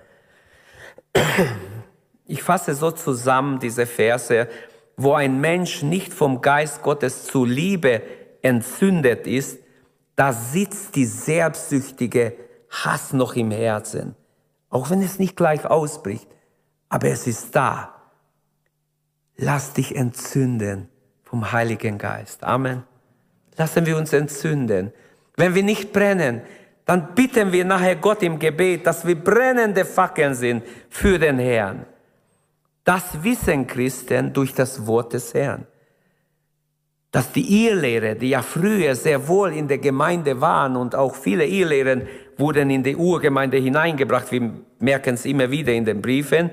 [2.26, 4.48] Ich fasse so zusammen diese Verse,
[4.96, 8.00] wo ein Mensch nicht vom Geist Gottes zu Liebe
[8.40, 9.58] entzündet ist,
[10.16, 12.34] da sitzt die selbstsüchtige
[12.70, 14.14] Hass noch im Herzen.
[14.68, 16.28] Auch wenn es nicht gleich ausbricht,
[16.88, 17.94] aber es ist da.
[19.36, 20.88] Lass dich entzünden
[21.22, 22.44] vom Heiligen Geist.
[22.44, 22.84] Amen.
[23.56, 24.92] Lassen wir uns entzünden.
[25.36, 26.42] Wenn wir nicht brennen,
[26.84, 31.86] dann bitten wir nachher Gott im Gebet, dass wir brennende Fackeln sind für den Herrn.
[32.84, 35.66] Das wissen Christen durch das Wort des Herrn.
[37.12, 41.46] Dass die Irrlehrer, die ja früher sehr wohl in der Gemeinde waren und auch viele
[41.46, 42.02] Irrlehrer
[42.38, 46.50] wurden in die Urgemeinde hineingebracht, wir merken es immer wieder in den Briefen,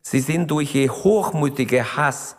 [0.00, 2.36] sie sind durch ihr hochmütige Hass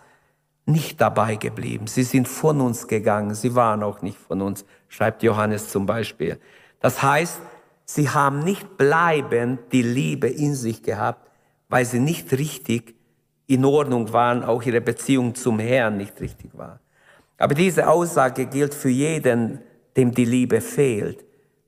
[0.65, 1.87] nicht dabei geblieben.
[1.87, 6.39] Sie sind von uns gegangen, sie waren auch nicht von uns, schreibt Johannes zum Beispiel.
[6.79, 7.41] Das heißt,
[7.85, 11.29] sie haben nicht bleibend die Liebe in sich gehabt,
[11.69, 12.95] weil sie nicht richtig
[13.47, 16.80] in Ordnung waren, auch ihre Beziehung zum Herrn nicht richtig war.
[17.41, 19.61] Aber diese Aussage gilt für jeden,
[19.97, 21.25] dem die Liebe fehlt.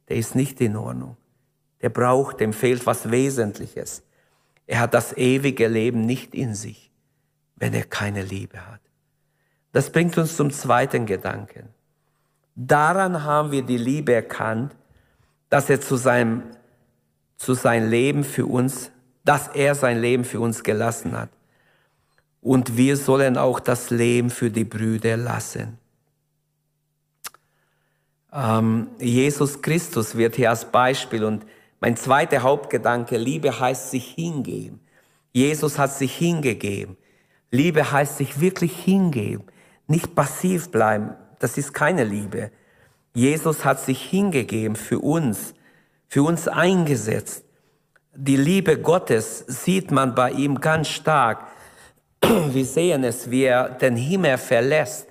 [0.08, 1.18] Der ist nicht in Ordnung.
[1.82, 4.04] Der braucht, dem fehlt was Wesentliches.
[4.68, 6.92] Er hat das ewige Leben nicht in sich,
[7.56, 8.82] wenn er keine Liebe hat.
[9.72, 11.70] Das bringt uns zum zweiten Gedanken.
[12.56, 14.76] Daran haben wir die Liebe erkannt,
[15.50, 16.44] dass er zu seinem,
[17.36, 18.92] zu seinem Leben für uns,
[19.26, 21.30] dass er sein Leben für uns gelassen hat
[22.44, 25.80] und wir sollen auch das Leben für die Brüder lassen.
[28.32, 31.46] Ähm, Jesus Christus wird hier als Beispiel und
[31.80, 34.82] mein zweiter Hauptgedanke, Liebe heißt sich hingeben.
[35.32, 36.98] Jesus hat sich hingegeben.
[37.50, 39.46] Liebe heißt sich wirklich hingeben,
[39.88, 41.14] nicht passiv bleiben.
[41.40, 42.52] Das ist keine Liebe.
[43.14, 45.54] Jesus hat sich hingegeben für uns,
[46.08, 47.46] für uns eingesetzt.
[48.16, 51.48] Die Liebe Gottes sieht man bei ihm ganz stark.
[52.24, 55.08] Wir sehen es, wie er den Himmel verlässt.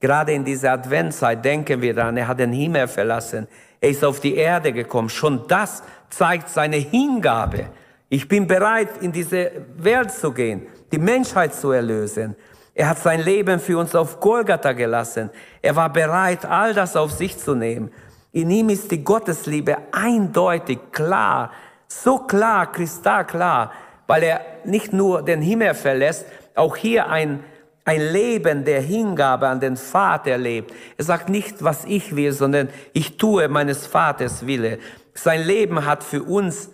[0.00, 3.46] Gerade in dieser Adventszeit denken wir daran, er hat den Himmel verlassen.
[3.80, 5.08] Er ist auf die Erde gekommen.
[5.08, 7.66] Schon das zeigt seine Hingabe.
[8.08, 12.36] Ich bin bereit, in diese Welt zu gehen, die Menschheit zu erlösen.
[12.74, 15.30] Er hat sein Leben für uns auf Golgatha gelassen.
[15.60, 17.90] Er war bereit, all das auf sich zu nehmen.
[18.32, 21.50] In ihm ist die Gottesliebe eindeutig klar,
[21.86, 23.72] so klar, kristallklar,
[24.06, 27.44] weil er nicht nur den Himmel verlässt, auch hier ein,
[27.84, 30.72] ein Leben der Hingabe an den Vater lebt.
[30.96, 34.78] Er sagt nicht, was ich will, sondern ich tue meines Vaters Wille.
[35.14, 36.70] Sein Leben hat für uns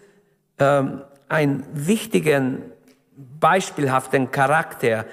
[0.58, 2.62] ähm, einen wichtigen,
[3.40, 5.06] beispielhaften Charakter.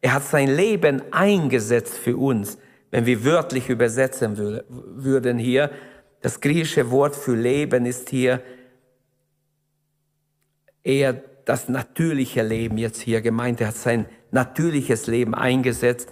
[0.00, 2.58] Er hat sein Leben eingesetzt für uns.
[2.90, 4.36] Wenn wir wörtlich übersetzen
[4.68, 5.70] würden hier,
[6.22, 8.42] das griechische Wort für Leben ist hier
[10.82, 13.60] eher das natürliche Leben jetzt hier gemeint.
[13.60, 16.08] Er hat sein natürliches Leben eingesetzt.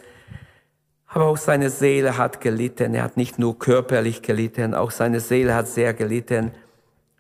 [1.07, 2.93] Aber auch seine Seele hat gelitten.
[2.93, 6.51] Er hat nicht nur körperlich gelitten, auch seine Seele hat sehr gelitten.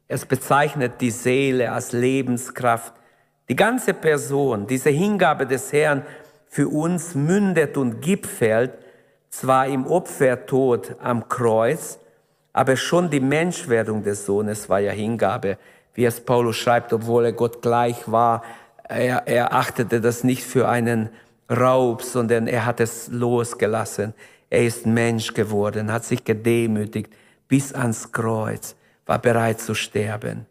[0.08, 2.92] Es bezeichnet die Seele als Lebenskraft.
[3.48, 6.02] Die ganze Person, diese Hingabe des Herrn
[6.48, 8.72] für uns mündet und gipfelt
[9.30, 12.00] zwar im Opfertod am Kreuz,
[12.52, 15.56] aber schon die Menschwerdung des Sohnes war ja Hingabe
[15.98, 18.44] wie es Paulus schreibt, obwohl er Gott gleich war,
[18.88, 21.08] er, er achtete das nicht für einen
[21.50, 24.14] Raub, sondern er hat es losgelassen.
[24.48, 27.12] Er ist Mensch geworden, hat sich gedemütigt
[27.48, 30.46] bis ans Kreuz, war bereit zu sterben.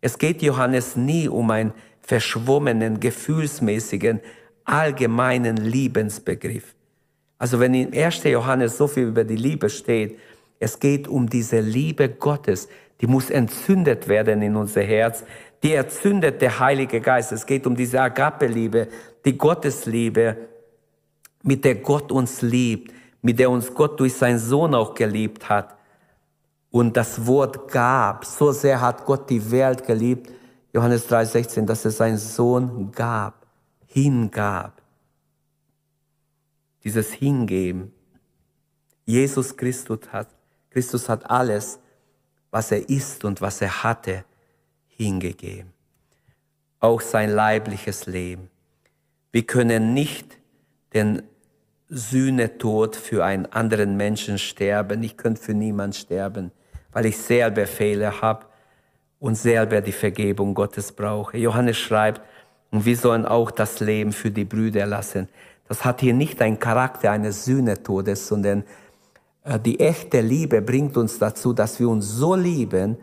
[0.00, 4.22] Es geht Johannes nie um einen verschwommenen, gefühlsmäßigen,
[4.64, 6.74] allgemeinen Liebensbegriff.
[7.36, 8.24] Also wenn in 1.
[8.24, 10.18] Johannes so viel über die Liebe steht,
[10.58, 12.68] es geht um diese Liebe Gottes,
[13.00, 15.24] die muss entzündet werden in unser Herz.
[15.62, 17.32] Die erzündet der Heilige Geist.
[17.32, 18.88] Es geht um diese Agape-Liebe,
[19.24, 20.36] die Gottesliebe,
[21.42, 25.76] mit der Gott uns liebt, mit der uns Gott durch seinen Sohn auch geliebt hat.
[26.70, 30.30] Und das Wort gab, so sehr hat Gott die Welt geliebt,
[30.72, 33.46] Johannes 3,16, dass er seinen Sohn gab,
[33.86, 34.82] hingab.
[36.84, 37.92] Dieses Hingeben.
[39.06, 40.28] Jesus Christus hat,
[40.70, 41.78] Christus hat alles
[42.56, 44.24] was er ist und was er hatte,
[44.88, 45.74] hingegeben.
[46.80, 48.48] Auch sein leibliches Leben.
[49.30, 50.38] Wir können nicht
[50.94, 51.22] den
[51.90, 55.02] Sühnetod für einen anderen Menschen sterben.
[55.02, 56.50] Ich könnte für niemand sterben,
[56.92, 58.46] weil ich selber Fehler habe
[59.18, 61.36] und selber die Vergebung Gottes brauche.
[61.36, 62.22] Johannes schreibt,
[62.70, 65.28] und wir sollen auch das Leben für die Brüder lassen.
[65.68, 68.64] Das hat hier nicht einen Charakter eines Sühnetodes, sondern
[69.64, 72.96] die echte Liebe bringt uns dazu, dass wir uns so lieben,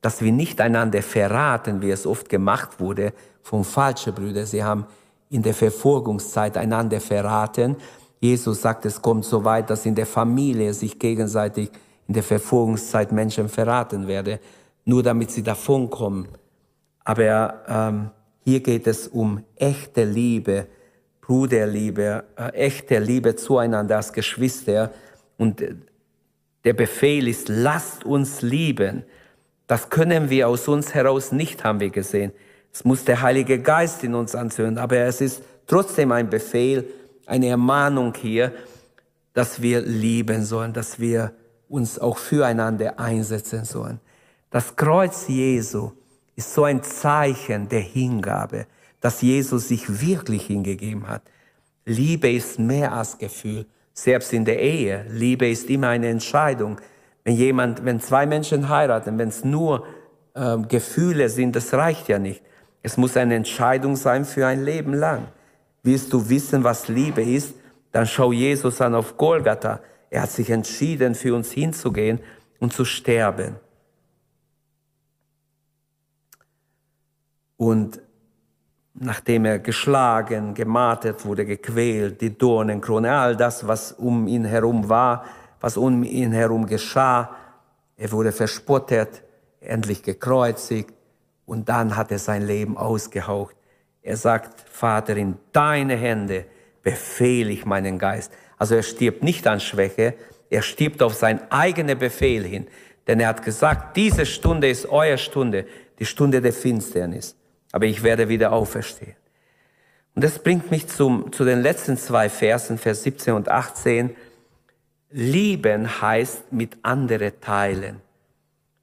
[0.00, 4.46] dass wir nicht einander verraten, wie es oft gemacht wurde von falschen Brüdern.
[4.46, 4.86] Sie haben
[5.28, 7.76] in der Verfolgungszeit einander verraten.
[8.18, 11.70] Jesus sagt, es kommt so weit, dass in der Familie sich gegenseitig
[12.08, 14.38] in der Verfolgungszeit Menschen verraten werden,
[14.84, 16.28] nur damit sie davonkommen.
[17.04, 18.10] Aber ähm,
[18.44, 20.66] hier geht es um echte Liebe,
[21.20, 24.90] Bruderliebe, äh, echte Liebe zueinander als Geschwister.
[25.38, 25.62] Und
[26.64, 29.04] der Befehl ist, lasst uns lieben.
[29.66, 32.32] Das können wir aus uns heraus nicht, haben wir gesehen.
[32.72, 36.84] Es muss der Heilige Geist in uns anzünden, aber es ist trotzdem ein Befehl,
[37.26, 38.52] eine Ermahnung hier,
[39.32, 41.32] dass wir lieben sollen, dass wir
[41.68, 44.00] uns auch füreinander einsetzen sollen.
[44.50, 45.92] Das Kreuz Jesu
[46.34, 48.66] ist so ein Zeichen der Hingabe,
[49.00, 51.22] dass Jesus sich wirklich hingegeben hat.
[51.84, 53.66] Liebe ist mehr als Gefühl,
[54.02, 55.04] selbst in der Ehe.
[55.10, 56.80] Liebe ist immer eine Entscheidung.
[57.22, 59.86] Wenn jemand, wenn zwei Menschen heiraten, wenn es nur
[60.34, 62.42] äh, Gefühle sind, das reicht ja nicht.
[62.82, 65.28] Es muss eine Entscheidung sein für ein Leben lang.
[65.82, 67.54] Willst du wissen, was Liebe ist?
[67.92, 69.80] Dann schau Jesus an auf Golgatha.
[70.08, 72.20] Er hat sich entschieden, für uns hinzugehen
[72.58, 73.56] und zu sterben.
[77.58, 78.00] Und
[79.00, 85.24] nachdem er geschlagen, gemartet wurde, gequält, die Dornenkrone, all das, was um ihn herum war,
[85.58, 87.34] was um ihn herum geschah.
[87.96, 89.22] Er wurde verspottet,
[89.60, 90.92] endlich gekreuzigt
[91.46, 93.56] und dann hat er sein Leben ausgehaucht.
[94.02, 96.44] Er sagt, Vater, in deine Hände
[96.82, 98.32] befehle ich meinen Geist.
[98.58, 100.14] Also er stirbt nicht an Schwäche,
[100.50, 102.66] er stirbt auf sein eigener Befehl hin.
[103.06, 105.64] Denn er hat gesagt, diese Stunde ist eure Stunde,
[105.98, 107.36] die Stunde der Finsternis.
[107.72, 109.16] Aber ich werde wieder auferstehen.
[110.14, 114.16] Und das bringt mich zum, zu den letzten zwei Versen, Vers 17 und 18.
[115.10, 118.00] Lieben heißt mit andere teilen.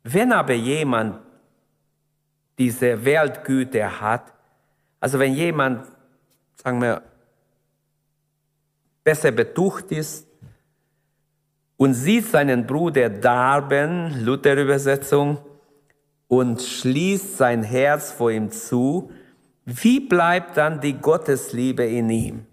[0.04, 1.20] Wenn aber jemand
[2.58, 4.34] diese Weltgüte hat,
[5.00, 5.86] also wenn jemand,
[6.56, 7.02] sagen wir,
[9.04, 10.28] besser betucht ist
[11.78, 15.38] und sieht seinen Bruder darben, Luther-Übersetzung,
[16.28, 19.12] und schließt sein Herz vor ihm zu,
[19.66, 22.46] wie bleibt dann die Gottesliebe in ihm?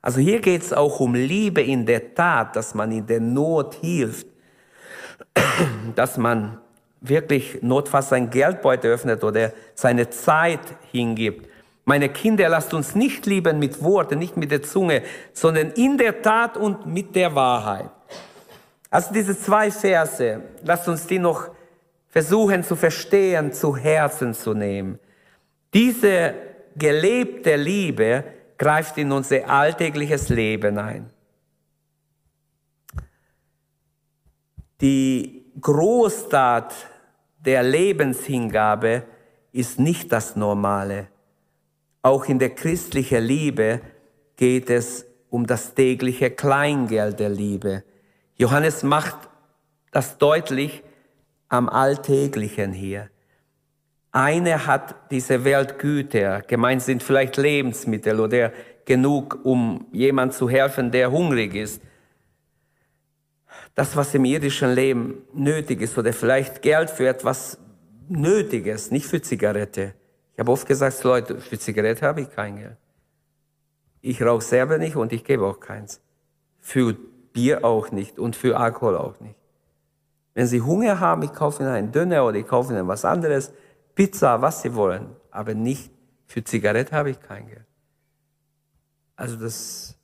[0.00, 3.76] Also hier geht es auch um Liebe in der Tat, dass man in der Not
[3.76, 4.26] hilft,
[5.94, 6.58] dass man
[7.00, 11.48] wirklich notfalls sein Geldbeutel öffnet oder seine Zeit hingibt.
[11.84, 16.22] Meine Kinder, lasst uns nicht lieben mit Worten, nicht mit der Zunge, sondern in der
[16.22, 17.90] Tat und mit der Wahrheit.
[18.90, 21.48] Also diese zwei Verse, lasst uns die noch
[22.12, 24.98] versuchen zu verstehen, zu Herzen zu nehmen.
[25.72, 26.34] Diese
[26.76, 28.22] gelebte Liebe
[28.58, 31.10] greift in unser alltägliches Leben ein.
[34.82, 36.74] Die Großtat
[37.38, 39.04] der Lebenshingabe
[39.50, 41.08] ist nicht das Normale.
[42.02, 43.80] Auch in der christlichen Liebe
[44.36, 47.84] geht es um das tägliche Kleingeld der Liebe.
[48.36, 49.16] Johannes macht
[49.92, 50.82] das deutlich
[51.52, 53.10] am Alltäglichen hier.
[54.10, 58.52] Eine hat diese Weltgüter, gemeint sind vielleicht Lebensmittel oder
[58.86, 61.82] genug, um jemand zu helfen, der hungrig ist.
[63.74, 67.58] Das, was im irdischen Leben nötig ist oder vielleicht Geld für etwas
[68.08, 69.94] Nötiges, nicht für Zigarette.
[70.32, 72.76] Ich habe oft gesagt, Leute, für Zigarette habe ich kein Geld.
[74.00, 76.00] Ich rauche selber nicht und ich gebe auch keins.
[76.60, 76.94] Für
[77.32, 79.41] Bier auch nicht und für Alkohol auch nicht.
[80.34, 83.52] Wenn Sie Hunger haben, ich kaufe Ihnen einen Döner oder ich kaufe Ihnen was anderes.
[83.94, 85.90] Pizza, was sie wollen, aber nicht
[86.26, 87.66] für Zigarette habe ich kein Geld.
[89.16, 89.96] Also das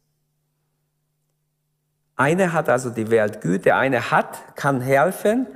[2.17, 5.47] eine hat also die Weltgüte, eine hat, kann helfen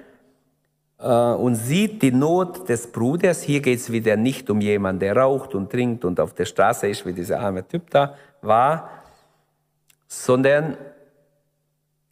[0.98, 3.42] äh, und sieht die Not des Bruders.
[3.42, 6.88] Hier geht es wieder nicht um jemanden, der raucht und trinkt und auf der Straße
[6.88, 8.88] ist, wie dieser arme Typ da war,
[10.06, 10.76] sondern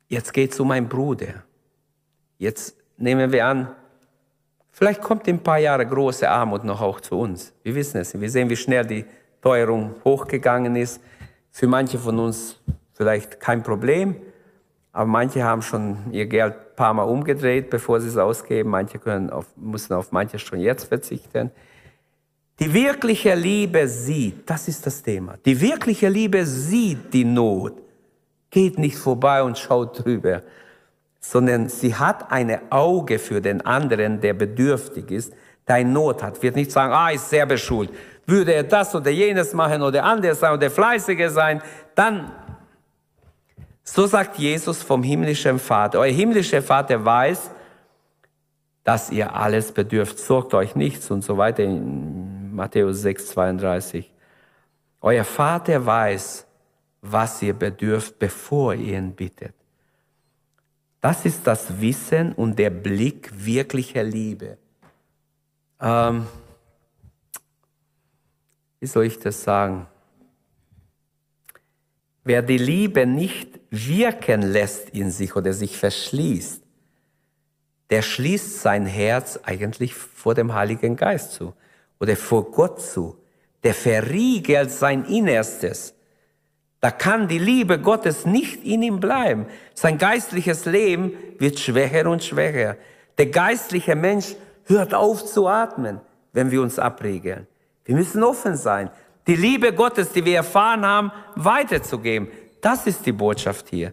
[0.09, 1.45] jetzt geht es um einen Bruder.
[2.41, 3.68] Jetzt nehmen wir an,
[4.72, 7.53] Vielleicht kommt in ein paar Jahre große Armut noch auch zu uns.
[7.62, 8.18] Wir wissen es.
[8.18, 9.05] Wir sehen, wie schnell die
[9.43, 11.03] Teuerung hochgegangen ist.
[11.51, 12.57] Für manche von uns
[12.95, 14.16] vielleicht kein Problem,
[14.93, 18.70] aber manche haben schon ihr Geld ein paar Mal umgedreht, bevor sie es ausgeben.
[18.70, 21.51] Manche können auf, müssen auf manches schon jetzt verzichten.
[22.59, 25.34] Die wirkliche Liebe sieht, das ist das Thema.
[25.45, 27.74] Die wirkliche Liebe sieht die Not
[28.51, 30.43] geht nicht vorbei und schaut drüber,
[31.21, 35.35] sondern sie hat eine Auge für den anderen, der bedürftig ist,
[35.68, 36.43] der Not hat.
[36.43, 37.91] Wird nicht sagen, ah, ist sehr beschult.
[38.27, 41.62] Würde er das oder jenes machen oder anders sein oder fleißiger sein,
[41.95, 42.33] dann,
[43.85, 46.01] so sagt Jesus vom himmlischen Vater.
[46.01, 47.51] Euer himmlischer Vater weiß,
[48.83, 50.18] dass ihr alles bedürft.
[50.18, 54.11] Sorgt euch nichts und so weiter in Matthäus 6, 32.
[55.03, 56.47] Euer Vater weiß,
[57.03, 59.55] was ihr bedürft, bevor ihr ihn bittet.
[61.01, 64.59] Das ist das Wissen und der Blick wirklicher Liebe.
[65.80, 66.26] Ähm,
[68.80, 69.86] wie soll ich das sagen?
[72.22, 76.62] Wer die Liebe nicht wirken lässt in sich oder sich verschließt,
[77.88, 81.55] der schließt sein Herz eigentlich vor dem Heiligen Geist zu
[81.98, 83.16] oder vor Gott zu.
[83.62, 85.94] Der verriegelt sein Innerstes.
[86.81, 89.47] Da kann die Liebe Gottes nicht in ihm bleiben.
[89.74, 92.76] Sein geistliches Leben wird schwächer und schwächer.
[93.18, 96.01] Der geistliche Mensch hört auf zu atmen,
[96.33, 97.47] wenn wir uns abregeln.
[97.85, 98.91] Wir müssen offen sein,
[99.26, 102.28] die Liebe Gottes, die wir erfahren haben, weiterzugeben.
[102.62, 103.93] Das ist die Botschaft hier.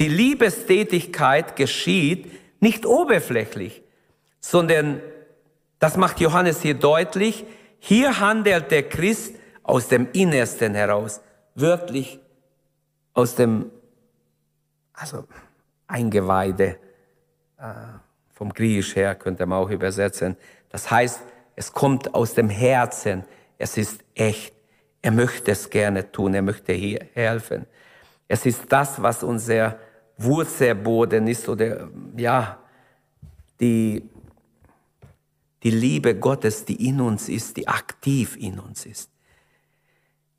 [0.00, 3.82] Die Liebestätigkeit geschieht nicht oberflächlich,
[4.40, 5.00] sondern,
[5.78, 7.44] das macht Johannes hier deutlich,
[7.78, 11.20] hier handelt der Christ aus dem Innersten heraus,
[11.54, 12.20] wörtlich
[13.14, 13.70] aus dem,
[14.92, 15.24] also
[15.86, 16.78] Eingeweide,
[17.58, 17.74] äh,
[18.32, 20.36] vom Griechisch her könnte man auch übersetzen.
[20.68, 21.20] Das heißt,
[21.54, 23.24] es kommt aus dem Herzen,
[23.58, 24.54] es ist echt.
[25.00, 27.66] Er möchte es gerne tun, er möchte hier helfen.
[28.26, 29.78] Es ist das, was unser
[30.16, 32.58] Wurzelboden ist oder ja,
[33.60, 34.08] die,
[35.62, 39.11] die Liebe Gottes, die in uns ist, die aktiv in uns ist.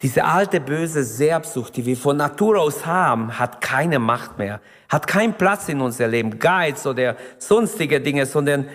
[0.04, 5.08] Diese alte böse Selbstsucht, die wir von Natur aus haben, hat keine Macht mehr, hat
[5.08, 8.68] keinen Platz in unser Leben, Geiz oder sonstige Dinge, sondern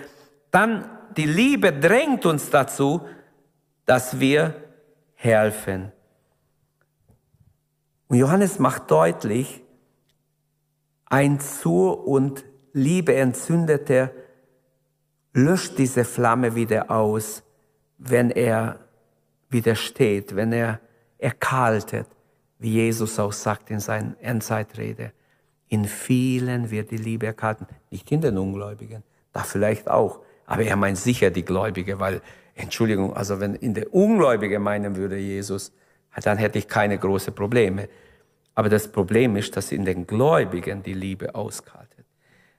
[0.50, 3.02] dann die Liebe drängt uns dazu,
[3.84, 4.54] dass wir
[5.16, 5.92] helfen.
[8.08, 9.62] Und Johannes macht deutlich,
[11.04, 14.12] ein zur und Liebe entzündeter
[15.34, 17.42] löscht diese Flamme wieder aus,
[17.98, 18.80] wenn er
[19.50, 20.80] widersteht, wenn er
[21.18, 22.06] erkaltet,
[22.58, 25.12] wie Jesus auch sagt in seiner Endzeitrede.
[25.68, 29.02] In vielen wird die Liebe erkalten, nicht in den Ungläubigen,
[29.32, 32.22] da vielleicht auch, aber er meint sicher die Gläubige, weil,
[32.54, 35.72] Entschuldigung, also wenn in der Ungläubige meinen würde Jesus,
[36.22, 37.88] dann hätte ich keine großen Probleme.
[38.54, 42.06] Aber das Problem ist, dass in den Gläubigen die Liebe auskaltet.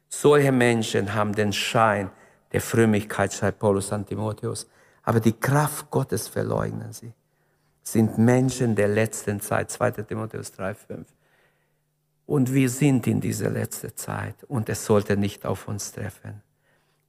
[0.08, 2.10] Solche Menschen haben den Schein
[2.52, 4.68] der Frömmigkeit, schreibt Paulus an Timotheus.
[5.04, 7.12] Aber die Kraft Gottes verleugnen sie.
[7.92, 10.04] Sind Menschen der letzten Zeit, 2.
[10.04, 11.08] Timotheus 3, 5.
[12.28, 16.44] Und wir sind in dieser letzten Zeit und es sollte nicht auf uns treffen.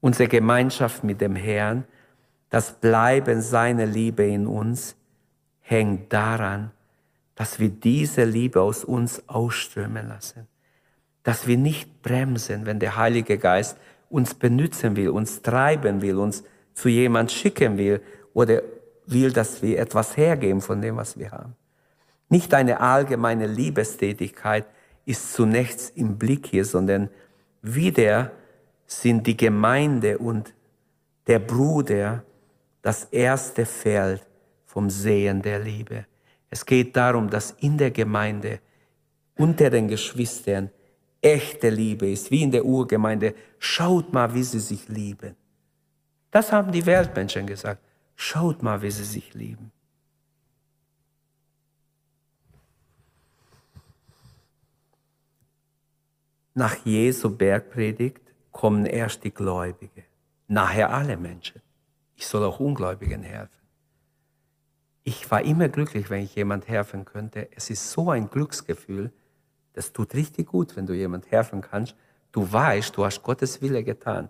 [0.00, 1.84] Unsere Gemeinschaft mit dem Herrn,
[2.48, 4.96] das Bleiben seiner Liebe in uns,
[5.60, 6.70] hängt daran,
[7.34, 10.48] dass wir diese Liebe aus uns ausströmen lassen.
[11.22, 13.76] Dass wir nicht bremsen, wenn der Heilige Geist
[14.08, 18.00] uns benutzen will, uns treiben will, uns zu jemand schicken will
[18.32, 18.62] oder
[19.10, 21.56] will, dass wir etwas hergeben von dem, was wir haben.
[22.28, 24.66] Nicht eine allgemeine Liebestätigkeit
[25.04, 27.10] ist zunächst im Blick hier, sondern
[27.62, 28.30] wieder
[28.86, 30.54] sind die Gemeinde und
[31.26, 32.24] der Bruder
[32.82, 34.26] das erste Feld
[34.66, 36.06] vom Sehen der Liebe.
[36.48, 38.60] Es geht darum, dass in der Gemeinde
[39.36, 40.70] unter den Geschwistern
[41.20, 43.34] echte Liebe ist, wie in der Urgemeinde.
[43.58, 45.36] Schaut mal, wie sie sich lieben.
[46.30, 47.82] Das haben die Weltmenschen gesagt.
[48.22, 49.72] Schaut mal, wie sie sich lieben.
[56.52, 58.20] Nach Jesu Bergpredigt
[58.52, 60.04] kommen erst die Gläubigen,
[60.48, 61.62] nachher alle Menschen.
[62.14, 63.62] Ich soll auch Ungläubigen helfen.
[65.02, 67.48] Ich war immer glücklich, wenn ich jemand helfen könnte.
[67.56, 69.10] Es ist so ein Glücksgefühl.
[69.72, 71.96] Das tut richtig gut, wenn du jemand helfen kannst.
[72.32, 74.28] Du weißt, du hast Gottes Wille getan.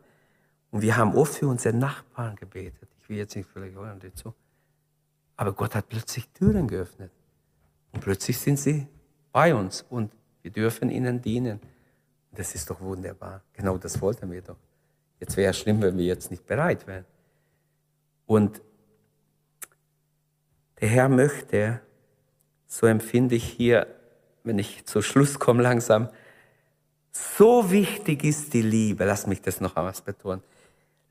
[0.71, 2.90] Und wir haben oft für unsere Nachbarn gebetet.
[3.11, 4.33] Will jetzt nicht vielleicht hören dazu.
[5.37, 7.11] Aber Gott hat plötzlich Türen geöffnet.
[7.91, 8.87] Und plötzlich sind sie
[9.33, 11.59] bei uns und wir dürfen ihnen dienen.
[12.31, 13.43] Das ist doch wunderbar.
[13.53, 14.59] Genau das wollten wir doch.
[15.19, 17.05] Jetzt wäre es schlimm, wenn wir jetzt nicht bereit wären.
[18.27, 18.63] Und
[20.81, 21.81] der Herr möchte,
[22.69, 23.89] so empfinde ich hier,
[24.45, 26.11] wenn ich zu Schluss komme langsam,
[27.11, 29.05] so wichtig ist die Liebe.
[29.05, 30.45] Lass mich das noch einmal betonen.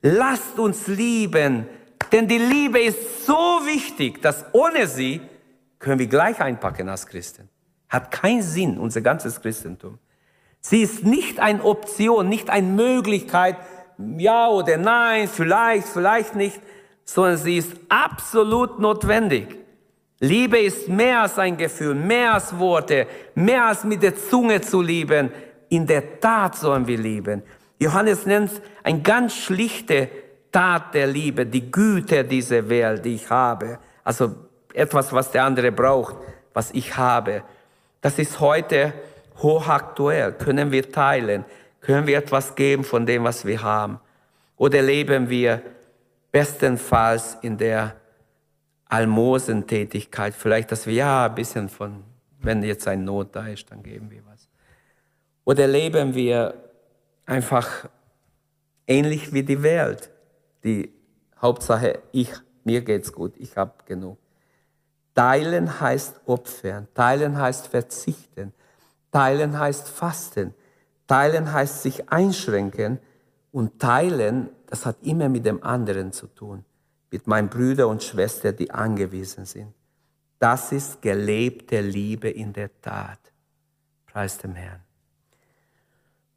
[0.00, 1.66] Lasst uns lieben,
[2.12, 5.20] denn die Liebe ist so wichtig, dass ohne sie
[5.78, 7.48] können wir gleich einpacken als Christen.
[7.88, 9.98] Hat keinen Sinn, unser ganzes Christentum.
[10.60, 13.56] Sie ist nicht eine Option, nicht eine Möglichkeit,
[14.18, 16.60] ja oder nein, vielleicht, vielleicht nicht,
[17.04, 19.56] sondern sie ist absolut notwendig.
[20.20, 24.82] Liebe ist mehr als ein Gefühl, mehr als Worte, mehr als mit der Zunge zu
[24.82, 25.30] lieben.
[25.70, 27.42] In der Tat sollen wir lieben.
[27.78, 30.10] Johannes nennt es eine ganz schlichte
[30.50, 33.78] Tat der Liebe, die Güte dieser Welt, die ich habe.
[34.04, 34.34] Also
[34.74, 36.16] etwas, was der andere braucht,
[36.52, 37.42] was ich habe.
[38.00, 38.92] Das ist heute
[39.38, 40.32] hochaktuell.
[40.32, 41.44] Können wir teilen?
[41.80, 44.00] Können wir etwas geben von dem, was wir haben?
[44.56, 45.62] Oder leben wir
[46.32, 47.96] bestenfalls in der
[48.86, 50.34] Almosentätigkeit?
[50.34, 52.04] Vielleicht, dass wir ja ein bisschen von,
[52.40, 54.48] wenn jetzt ein Not da ist, dann geben wir was.
[55.44, 56.54] Oder leben wir
[57.26, 57.88] einfach
[58.86, 60.10] ähnlich wie die Welt?
[60.64, 60.92] Die
[61.40, 62.32] Hauptsache, ich,
[62.64, 64.18] mir geht's gut, ich habe genug.
[65.14, 68.52] Teilen heißt opfern, teilen heißt verzichten,
[69.10, 70.54] teilen heißt fasten,
[71.06, 72.98] teilen heißt sich einschränken
[73.52, 76.64] und teilen, das hat immer mit dem anderen zu tun,
[77.10, 79.74] mit meinen Brüdern und Schwestern, die angewiesen sind.
[80.38, 83.18] Das ist gelebte Liebe in der Tat.
[84.06, 84.80] Preis dem Herrn.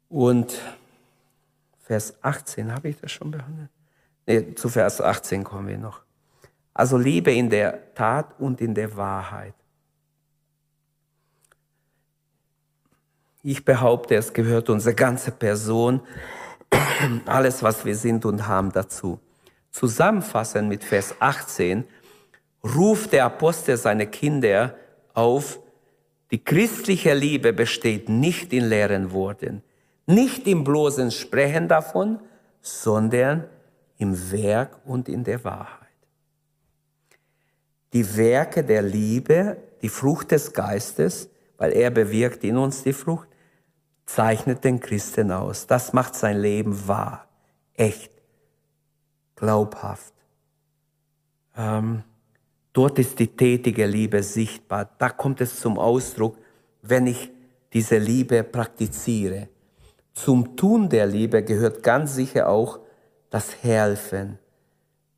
[0.08, 0.60] Und
[1.80, 3.70] Vers 18, habe ich das schon behandelt?
[4.26, 6.02] Nee, zu Vers 18 kommen wir noch.
[6.72, 9.54] Also Liebe in der Tat und in der Wahrheit.
[13.42, 16.00] Ich behaupte, es gehört unsere ganze Person,
[17.26, 19.20] alles, was wir sind und haben dazu.
[19.70, 21.84] Zusammenfassend mit Vers 18
[22.64, 24.74] ruft der Apostel seine Kinder
[25.12, 25.60] auf,
[26.30, 29.62] die christliche Liebe besteht nicht in leeren Worten,
[30.06, 32.20] nicht im bloßen Sprechen davon,
[32.62, 33.44] sondern
[33.98, 35.80] im Werk und in der Wahrheit.
[37.92, 43.28] Die Werke der Liebe, die Frucht des Geistes, weil er bewirkt in uns die Frucht,
[44.06, 45.66] zeichnet den Christen aus.
[45.66, 47.28] Das macht sein Leben wahr,
[47.74, 48.10] echt,
[49.36, 50.12] glaubhaft.
[51.56, 52.02] Ähm,
[52.72, 54.90] dort ist die tätige Liebe sichtbar.
[54.98, 56.36] Da kommt es zum Ausdruck,
[56.82, 57.30] wenn ich
[57.72, 59.48] diese Liebe praktiziere.
[60.12, 62.78] Zum Tun der Liebe gehört ganz sicher auch
[63.34, 64.38] das Helfen,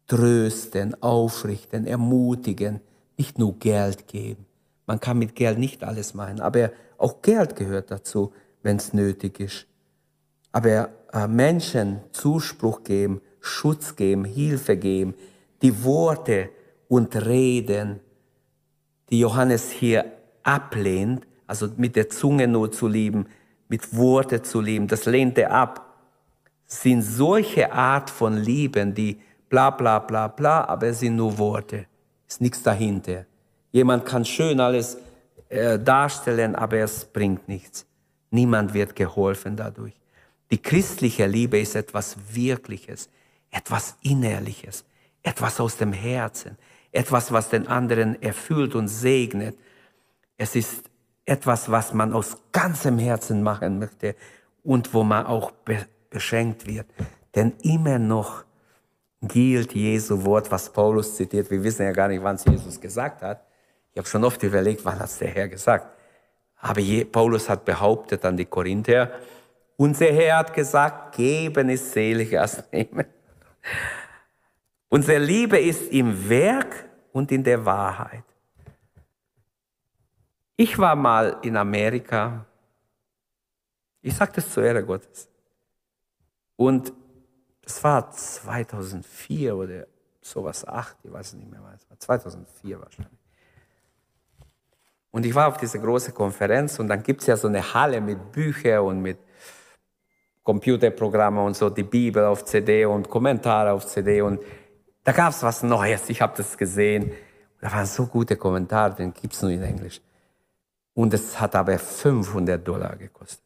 [0.06, 2.80] Trösten, Aufrichten, Ermutigen,
[3.18, 4.46] nicht nur Geld geben.
[4.86, 9.38] Man kann mit Geld nicht alles machen, aber auch Geld gehört dazu, wenn es nötig
[9.38, 9.66] ist.
[10.50, 15.12] Aber äh, Menschen Zuspruch geben, Schutz geben, Hilfe geben,
[15.60, 16.48] die Worte
[16.88, 18.00] und Reden,
[19.10, 20.06] die Johannes hier
[20.42, 23.26] ablehnt, also mit der Zunge nur zu lieben,
[23.68, 25.85] mit Worte zu lieben, das lehnt er ab,
[26.66, 31.86] sind solche Art von Lieben, die bla bla bla bla, aber es sind nur Worte,
[32.26, 33.26] ist nichts dahinter.
[33.70, 34.98] Jemand kann schön alles
[35.48, 37.86] äh, darstellen, aber es bringt nichts.
[38.30, 39.94] Niemand wird geholfen dadurch.
[40.50, 43.08] Die christliche Liebe ist etwas Wirkliches,
[43.50, 44.84] etwas Innerliches,
[45.22, 46.56] etwas aus dem Herzen,
[46.92, 49.56] etwas, was den anderen erfüllt und segnet.
[50.36, 50.84] Es ist
[51.24, 54.14] etwas, was man aus ganzem Herzen machen möchte
[54.62, 55.52] und wo man auch
[56.16, 56.86] beschenkt wird.
[57.34, 58.44] Denn immer noch
[59.20, 61.50] gilt Jesu Wort, was Paulus zitiert.
[61.50, 63.44] Wir wissen ja gar nicht, wann es Jesus gesagt hat.
[63.92, 65.86] Ich habe schon oft überlegt, wann hat es der Herr gesagt.
[66.56, 66.80] Aber
[67.12, 69.10] Paulus hat behauptet an die Korinther,
[69.76, 73.04] unser Herr hat gesagt, geben ist seliger als nehmen.
[74.88, 78.24] Unsere Liebe ist im Werk und in der Wahrheit.
[80.56, 82.46] Ich war mal in Amerika.
[84.00, 85.28] Ich sage das zur Ehre Gottes.
[86.56, 86.92] Und
[87.62, 89.86] das war 2004 oder
[90.20, 93.20] sowas, 8, ich weiß nicht mehr, es war 2004 wahrscheinlich.
[95.10, 98.00] Und ich war auf dieser großen Konferenz und dann gibt es ja so eine Halle
[98.00, 99.18] mit Büchern und mit
[100.42, 104.40] Computerprogrammen und so, die Bibel auf CD und Kommentare auf CD und
[105.02, 107.12] da gab es was Neues, ich habe das gesehen.
[107.60, 110.00] Da waren so gute Kommentare, den gibt es nur in Englisch.
[110.94, 113.45] Und es hat aber 500 Dollar gekostet.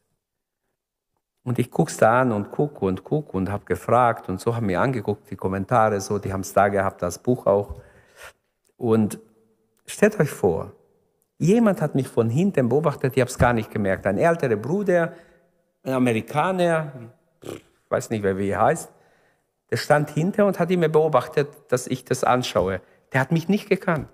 [1.43, 4.67] Und ich guck's da an und guck und guck und habe gefragt und so haben
[4.67, 7.75] mir angeguckt, die Kommentare so, die es da gehabt, das Buch auch.
[8.77, 9.19] Und
[9.85, 10.71] stellt euch vor,
[11.39, 14.05] jemand hat mich von hinten beobachtet, ich habe es gar nicht gemerkt.
[14.05, 15.13] Ein älterer Bruder,
[15.83, 16.91] ein Amerikaner,
[17.89, 18.91] weiß nicht, wer wie er heißt,
[19.71, 22.81] der stand hinter und hat immer beobachtet, dass ich das anschaue.
[23.13, 24.07] Der hat mich nicht gekannt.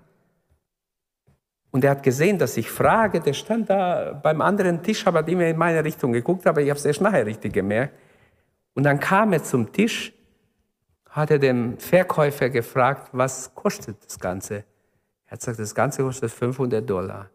[1.70, 5.46] Und er hat gesehen, dass ich frage, der stand da beim anderen Tisch, hat immer
[5.46, 7.94] in meine Richtung geguckt, aber ich habe es erst nachher richtig gemerkt.
[8.74, 10.12] Und dann kam er zum Tisch,
[11.10, 14.64] hat er den Verkäufer gefragt, was kostet das Ganze?
[15.26, 17.28] Er hat gesagt, das Ganze kostet 500 Dollar.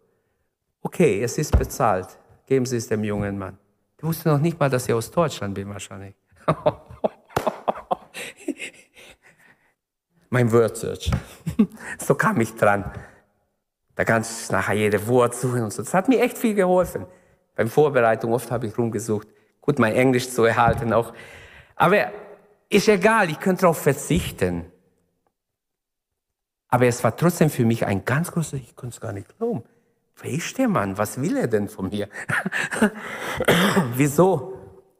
[0.81, 2.07] okay, es ist bezahlt.
[2.45, 3.57] Geben Sie es dem jungen Mann.
[3.99, 6.15] Der wusste noch nicht mal, dass ich aus Deutschland bin wahrscheinlich.
[10.29, 11.11] mein Word Search.
[11.99, 12.91] so kam ich dran.
[13.95, 15.83] Da kannst du nachher jede Wort suchen und so.
[15.83, 17.05] Das hat mir echt viel geholfen.
[17.55, 19.27] Beim Vorbereitung oft habe ich rumgesucht.
[19.61, 21.13] Gut, mein Englisch zu erhalten auch.
[21.75, 22.11] Aber
[22.69, 24.65] ist egal, ich könnte darauf verzichten.
[26.69, 29.63] Aber es war trotzdem für mich ein ganz großes, ich konnte es gar nicht glauben.
[30.21, 30.97] Wer ist der Mann?
[30.97, 32.09] Was will er denn von mir?
[33.95, 34.57] Wieso?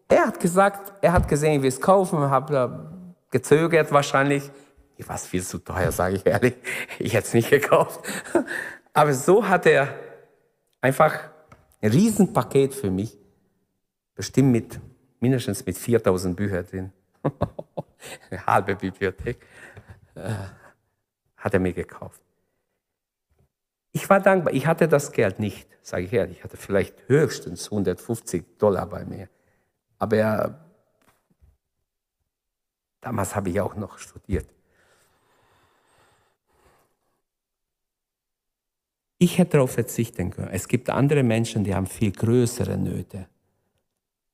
[0.07, 4.51] Er hat gesagt, er hat gesehen, wie es kaufen, habe gezögert wahrscheinlich.
[4.97, 6.53] Ich war viel zu teuer, sage ich ehrlich.
[6.99, 7.99] Ich hätte es nicht gekauft.
[8.93, 9.93] Aber so hat er
[10.79, 11.29] einfach
[11.81, 13.17] ein Riesenpaket für mich,
[14.15, 14.79] bestimmt mit
[15.19, 16.91] mindestens mit 4000 Büchern drin.
[18.29, 19.37] Eine halbe Bibliothek
[20.15, 20.33] äh,
[21.37, 22.21] hat er mir gekauft.
[23.91, 24.53] Ich war dankbar.
[24.53, 26.37] Ich hatte das Geld nicht, sage ich ehrlich.
[26.37, 29.29] Ich hatte vielleicht höchstens 150 Dollar bei mir.
[29.99, 30.59] Aber ja,
[33.01, 34.47] damals habe ich auch noch studiert.
[39.17, 40.49] Ich hätte darauf verzichten können.
[40.51, 43.27] Es gibt andere Menschen, die haben viel größere Nöte.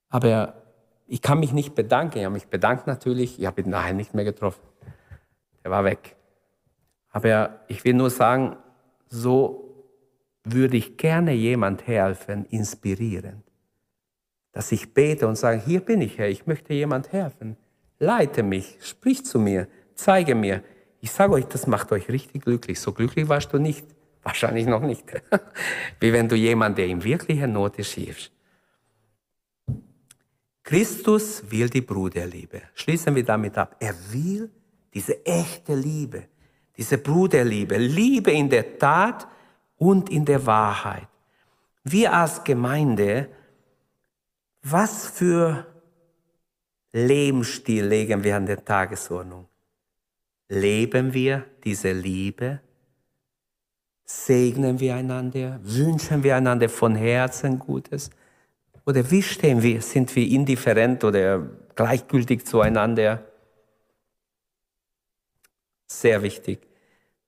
[0.10, 0.62] Aber
[1.08, 2.20] ich kann mich nicht bedanken.
[2.20, 3.40] Ich habe mich bedankt natürlich.
[3.40, 4.62] Ich habe ihn nachher nicht mehr getroffen.
[5.64, 6.16] Er war weg.
[7.12, 8.56] Aber ich will nur sagen,
[9.08, 9.70] so
[10.44, 13.44] würde ich gerne jemand helfen, inspirieren.
[14.52, 17.58] Dass ich bete und sage, hier bin ich, Herr, ich möchte jemand helfen.
[18.00, 20.64] Leite mich, sprich zu mir, zeige mir.
[21.02, 22.80] Ich sage euch, das macht euch richtig glücklich.
[22.80, 23.86] So glücklich warst du nicht.
[24.30, 25.06] Wahrscheinlich noch nicht.
[26.00, 28.32] Wie wenn du jemand, der in wirklicher Not ist, hilfst.
[30.62, 32.62] Christus will die Bruderliebe.
[32.76, 33.76] Schließen wir damit ab.
[33.80, 34.52] Er will
[34.94, 36.26] diese echte Liebe,
[36.78, 39.28] diese Bruderliebe, Liebe in der Tat
[39.78, 41.08] und in der Wahrheit.
[41.84, 43.30] Wir als Gemeinde,
[44.62, 45.66] was für
[46.92, 49.48] Lebensstil legen wir an der Tagesordnung?
[50.50, 52.62] Leben wir diese Liebe?
[54.12, 55.60] Segnen wir einander?
[55.62, 58.10] Wünschen wir einander von Herzen Gutes?
[58.84, 59.84] Oder wie stehen wir?
[59.84, 63.24] Sind wir indifferent oder gleichgültig zueinander?
[65.86, 66.60] Sehr wichtig,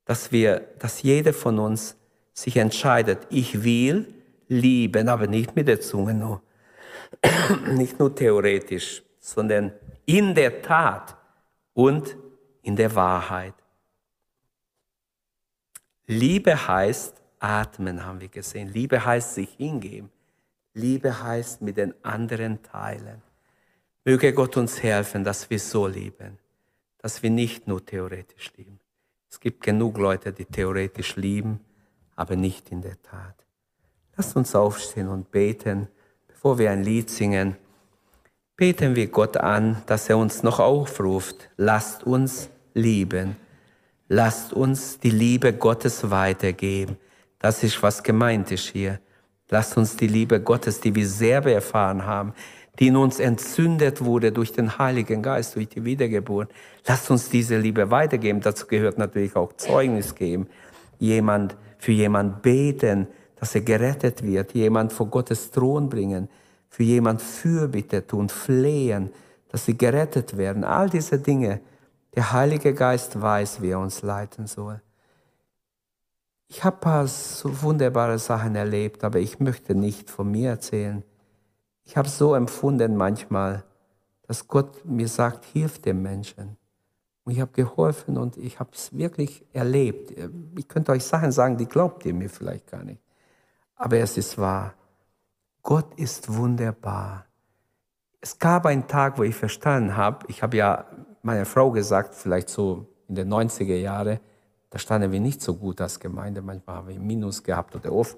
[0.06, 1.98] dass wir, dass jeder von uns
[2.34, 4.12] sich entscheidet, ich will
[4.48, 6.42] lieben, aber nicht mit der Zunge nur,
[7.74, 9.72] nicht nur theoretisch, sondern
[10.08, 11.16] in der Tat
[11.74, 12.18] und
[12.64, 13.61] in der Wahrheit.
[16.12, 18.68] Liebe heißt atmen, haben wir gesehen.
[18.68, 20.12] Liebe heißt sich hingeben.
[20.74, 23.22] Liebe heißt mit den anderen teilen.
[24.04, 26.38] Möge Gott uns helfen, dass wir so lieben,
[26.98, 28.78] dass wir nicht nur theoretisch lieben.
[29.30, 31.62] Es gibt genug Leute, die theoretisch lieben,
[32.18, 33.46] aber nicht in der Tat.
[34.18, 35.88] Lasst uns aufstehen und beten,
[36.28, 37.56] bevor wir ein Lied singen.
[38.58, 41.50] Beten wir Gott an, dass er uns noch aufruft.
[41.56, 43.38] Lasst uns lieben.
[44.14, 46.98] Lasst uns die Liebe Gottes weitergeben.
[47.40, 49.00] Das ist, was gemeint ist hier.
[49.48, 52.34] Lasst uns die Liebe Gottes, die wir selber erfahren haben,
[52.78, 56.52] die in uns entzündet wurde durch den Heiligen Geist, durch die Wiedergeburt.
[56.86, 58.42] Lasst uns diese Liebe weitergeben.
[58.42, 60.48] Dazu gehört natürlich auch Zeugnis geben.
[61.00, 63.08] Jemand für jemand beten,
[63.38, 64.54] dass er gerettet wird.
[64.54, 66.28] Jemand vor Gottes Thron bringen.
[66.68, 69.12] Für jemand Fürbitte tun, flehen,
[69.48, 70.66] dass sie gerettet werden.
[70.66, 71.62] All diese Dinge.
[72.14, 74.82] Der Heilige Geist weiß, wie er uns leiten soll.
[76.48, 81.04] Ich habe ein paar so wunderbare Sachen erlebt, aber ich möchte nicht von mir erzählen.
[81.86, 83.64] Ich habe so empfunden manchmal,
[84.28, 86.58] dass Gott mir sagt, hilf dem Menschen.
[87.24, 90.14] Und ich habe geholfen und ich habe es wirklich erlebt.
[90.58, 93.02] Ich könnte euch Sachen sagen, die glaubt ihr mir vielleicht gar nicht.
[93.76, 94.74] Aber es ist wahr.
[95.64, 97.26] Gott ist wunderbar.
[98.20, 100.86] Es gab einen Tag, wo ich verstanden habe, ich habe ja
[101.22, 104.20] meiner Frau gesagt, vielleicht so in den 90er Jahren,
[104.70, 106.42] da standen wir nicht so gut als Gemeinde.
[106.42, 108.18] Manchmal haben wir Minus gehabt oder oft.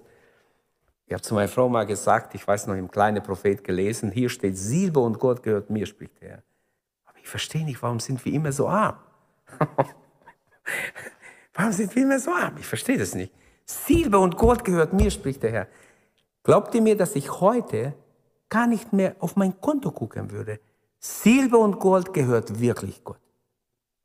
[1.05, 4.29] Ich habe zu meiner Frau mal gesagt, ich weiß noch im kleinen Prophet gelesen, hier
[4.29, 6.43] steht, Silber und Gold gehört mir, spricht er.
[7.05, 8.97] Aber ich verstehe nicht, warum sind wir immer so arm?
[11.53, 12.55] warum sind wir immer so arm?
[12.57, 13.33] Ich verstehe das nicht.
[13.65, 15.67] Silber und Gold gehört mir, spricht der Herr.
[16.43, 17.93] Glaubt ihr mir, dass ich heute
[18.49, 20.59] gar nicht mehr auf mein Konto gucken würde?
[21.05, 23.19] Silber und Gold gehört wirklich Gott.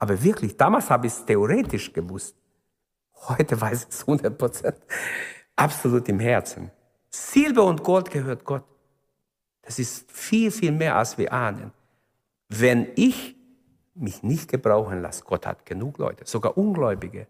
[0.00, 2.34] Aber wirklich, damals habe ich es theoretisch gewusst.
[3.28, 4.76] Heute weiß ich es 100 Prozent.
[5.54, 6.72] Absolut im Herzen.
[7.08, 8.64] Silber und Gold gehört Gott.
[9.62, 11.72] Das ist viel, viel mehr, als wir ahnen.
[12.48, 13.36] Wenn ich
[13.94, 17.28] mich nicht gebrauchen lasse, Gott hat genug Leute, sogar Ungläubige.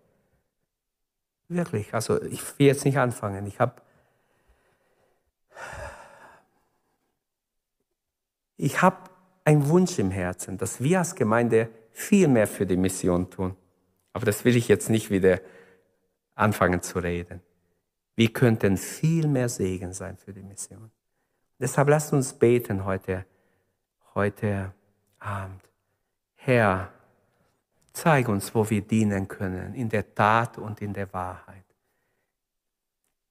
[1.48, 3.46] Wirklich, also ich will jetzt nicht anfangen.
[3.46, 3.82] Ich habe
[8.56, 9.07] ich habe
[9.48, 13.56] einen Wunsch im Herzen, dass wir als Gemeinde viel mehr für die Mission tun.
[14.12, 15.40] Aber das will ich jetzt nicht wieder
[16.34, 17.40] anfangen zu reden.
[18.14, 20.90] Wir könnten viel mehr Segen sein für die Mission.
[21.58, 23.24] Deshalb lasst uns beten heute,
[24.14, 24.74] heute
[25.18, 25.62] Abend.
[26.34, 26.92] Herr,
[27.94, 31.64] zeig uns, wo wir dienen können, in der Tat und in der Wahrheit.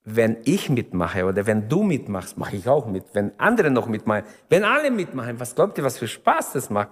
[0.10, 3.04] Wenn ich mitmache oder wenn du mitmachst, mache ich auch mit.
[3.12, 6.92] Wenn andere noch mitmachen, wenn alle mitmachen, was glaubt ihr, was für Spaß das macht,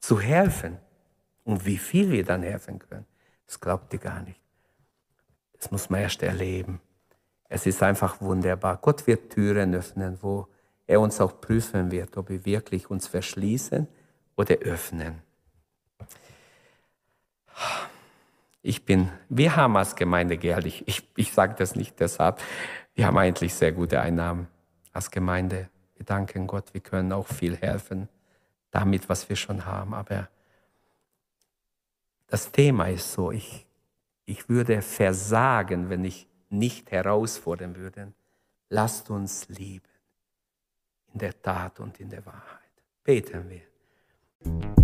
[0.00, 0.78] zu helfen?
[1.44, 3.04] Und wie viel wir dann helfen können,
[3.46, 4.40] das glaubt ihr gar nicht.
[5.58, 6.80] Das muss man erst erleben.
[7.50, 8.78] Es ist einfach wunderbar.
[8.78, 10.48] Gott wird Türen öffnen, wo
[10.86, 13.86] er uns auch prüfen wird, ob wir wirklich uns verschließen
[14.36, 15.20] oder öffnen.
[18.66, 22.40] Ich bin, wir haben als Gemeinde ich, ich, ich sage das nicht deshalb,
[22.94, 24.48] wir haben eigentlich sehr gute Einnahmen
[24.90, 25.68] als Gemeinde.
[25.96, 28.08] Wir danken Gott, wir können auch viel helfen
[28.70, 29.92] damit, was wir schon haben.
[29.92, 30.30] Aber
[32.26, 33.66] das Thema ist so, ich,
[34.24, 38.14] ich würde versagen, wenn ich nicht herausfordern würde.
[38.70, 39.84] Lasst uns lieben
[41.12, 42.72] in der Tat und in der Wahrheit.
[43.02, 44.83] Beten wir.